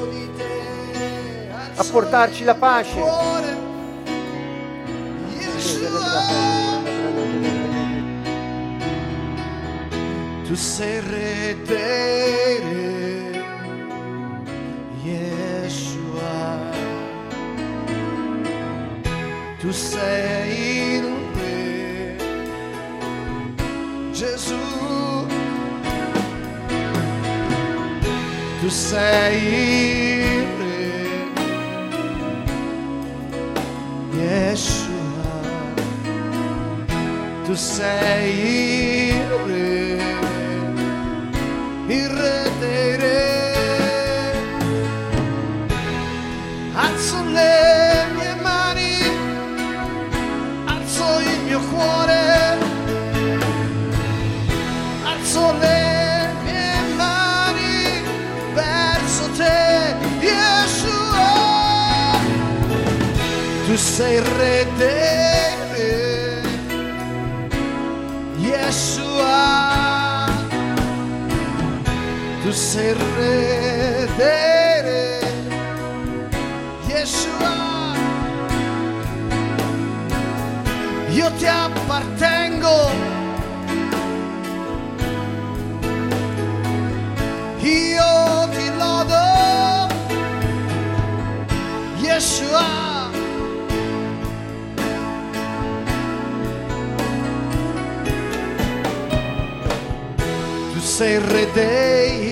[1.75, 3.01] a portarci la pace.
[10.45, 12.25] Tu sei redere,
[15.03, 16.69] Yeshua.
[19.59, 21.05] Tu sei il
[21.35, 22.17] Re,
[24.11, 25.27] Gesù.
[28.59, 30.60] Tu sei
[37.51, 39.97] tu sei il re,
[41.87, 44.33] il re dei re.
[46.73, 48.95] Alzo le mie mani,
[50.65, 52.57] alzo il mio cuore,
[55.03, 55.81] alzo le
[63.65, 65.10] tu sei il re dei
[72.51, 74.09] tu sei re
[76.85, 77.95] Yeshua.
[81.11, 82.75] Io ti appartengo.
[87.61, 89.25] Io ti lodo,
[92.01, 92.91] Yeshua.
[100.73, 102.30] tu sei re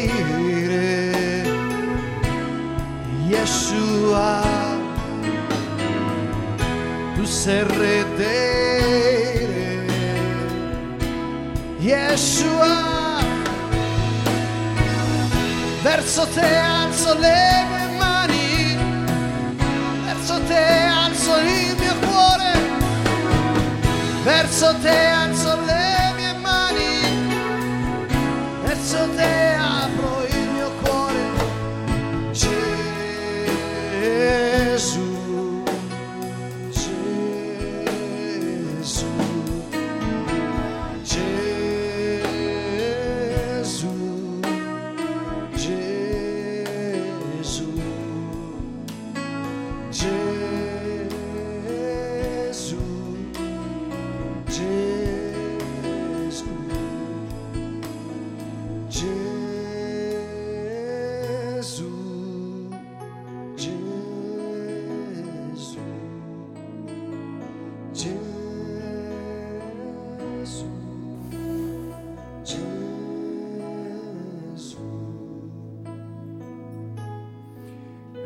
[4.09, 4.77] Yeshua.
[7.15, 9.85] Tu sei il re dei re,
[11.79, 12.87] Yeshua.
[15.81, 18.77] Verso te alzo le mie mani,
[20.05, 20.65] verso te
[21.05, 22.51] alzo il mio cuore,
[24.23, 25.38] verso te alzo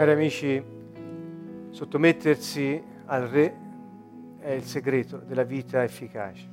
[0.04, 0.62] Cari amici,
[1.70, 3.58] sottomettersi al Re
[4.38, 6.52] è il segreto della vita efficace.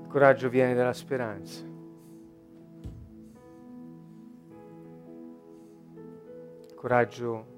[0.00, 1.77] Il coraggio viene dalla speranza.
[6.78, 7.56] Coraggio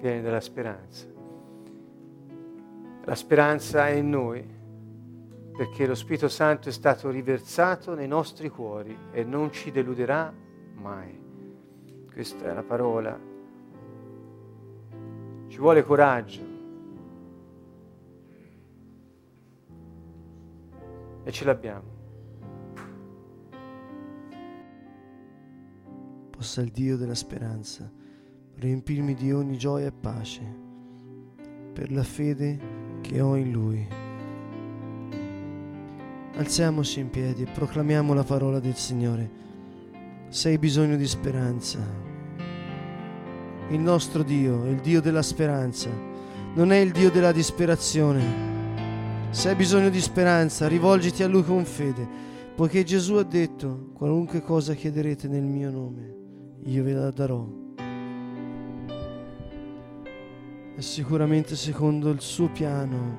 [0.00, 1.06] viene dalla speranza.
[3.04, 4.60] La speranza è in noi
[5.54, 10.32] perché lo Spirito Santo è stato riversato nei nostri cuori e non ci deluderà
[10.76, 11.20] mai.
[12.10, 13.18] Questa è la parola.
[15.48, 16.50] Ci vuole coraggio.
[21.24, 21.90] E ce l'abbiamo.
[26.30, 28.00] Possa il Dio della speranza
[28.56, 30.60] riempirmi di ogni gioia e pace
[31.72, 32.58] per la fede
[33.00, 33.86] che ho in Lui.
[36.34, 39.40] Alziamoci in piedi e proclamiamo la parola del Signore.
[40.28, 41.78] Se hai bisogno di speranza,
[43.68, 45.90] il nostro Dio è il Dio della speranza,
[46.54, 48.50] non è il Dio della disperazione.
[49.30, 52.06] Se hai bisogno di speranza, rivolgiti a Lui con fede,
[52.54, 56.14] poiché Gesù ha detto, qualunque cosa chiederete nel mio nome,
[56.64, 57.61] io ve la darò.
[60.74, 63.18] È sicuramente secondo il suo piano.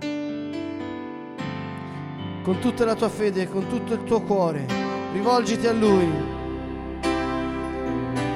[2.42, 4.66] Con tutta la tua fede con tutto il tuo cuore,
[5.14, 6.10] rivolgiti a Lui.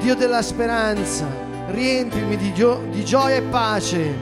[0.00, 1.26] Dio della speranza,
[1.70, 4.14] riempimi di, gio- di gioia e pace.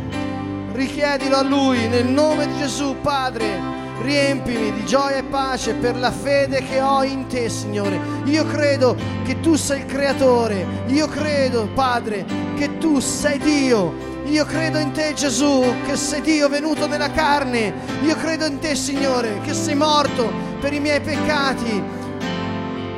[0.72, 3.74] Richiedilo a Lui nel nome di Gesù, Padre.
[4.00, 8.00] Riempimi di gioia e pace per la fede che ho in te, Signore.
[8.24, 10.66] Io credo che tu sei il creatore.
[10.86, 12.24] Io credo, Padre,
[12.56, 14.14] che tu sei Dio.
[14.28, 17.72] Io credo in te, Gesù, che sei Dio venuto nella carne.
[18.02, 21.82] Io credo in te, Signore, che sei morto per i miei peccati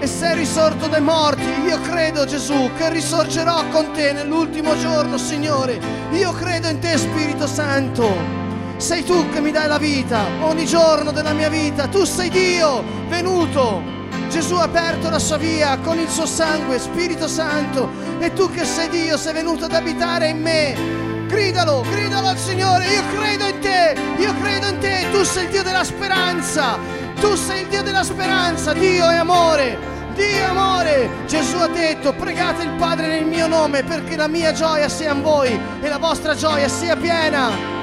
[0.01, 1.45] e sei risorto dai morti.
[1.67, 5.79] Io credo, Gesù, che risorgerò con te nell'ultimo giorno, Signore.
[6.13, 8.11] Io credo in te, Spirito Santo.
[8.79, 11.89] Sei tu che mi dai la vita ogni giorno della mia vita.
[11.89, 13.83] Tu sei Dio venuto.
[14.31, 17.91] Gesù ha aperto la sua via con il suo sangue, Spirito Santo.
[18.19, 21.08] E tu che sei Dio sei venuto ad abitare in me.
[21.29, 22.87] Gridalo, gridalo al Signore.
[22.87, 23.95] Io credo in te.
[24.17, 25.07] Io credo in te.
[25.13, 26.79] Tu sei il Dio della speranza.
[27.21, 28.73] Tu sei il Dio della speranza.
[28.73, 29.79] Dio è amore.
[30.15, 31.11] Dio è amore.
[31.27, 35.21] Gesù ha detto, pregate il Padre nel mio nome perché la mia gioia sia in
[35.21, 37.77] voi e la vostra gioia sia piena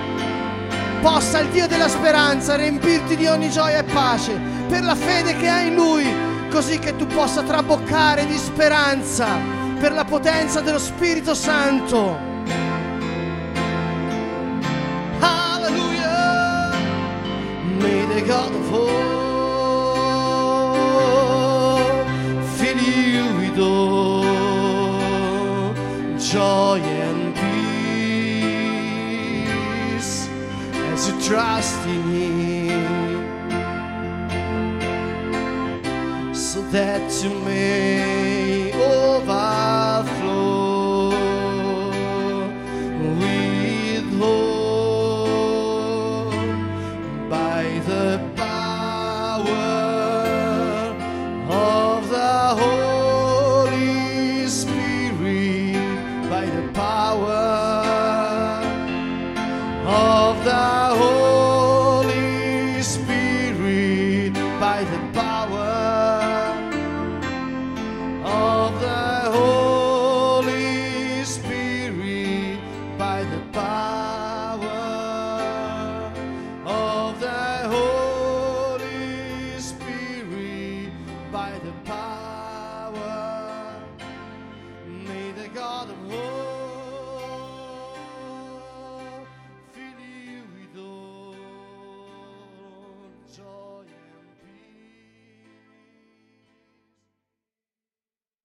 [1.01, 4.33] possa il Dio della speranza riempirti di ogni gioia e pace
[4.67, 6.03] per la fede che hai in Lui,
[6.49, 9.27] così che tu possa traboccare di speranza
[9.79, 12.34] per la potenza dello Spirito Santo.
[17.85, 18.89] May the God of hope
[22.57, 24.23] fill you with all
[26.17, 27.35] joy and
[30.01, 30.13] peace
[30.73, 32.85] as you trust in Him,
[36.33, 38.24] so that you may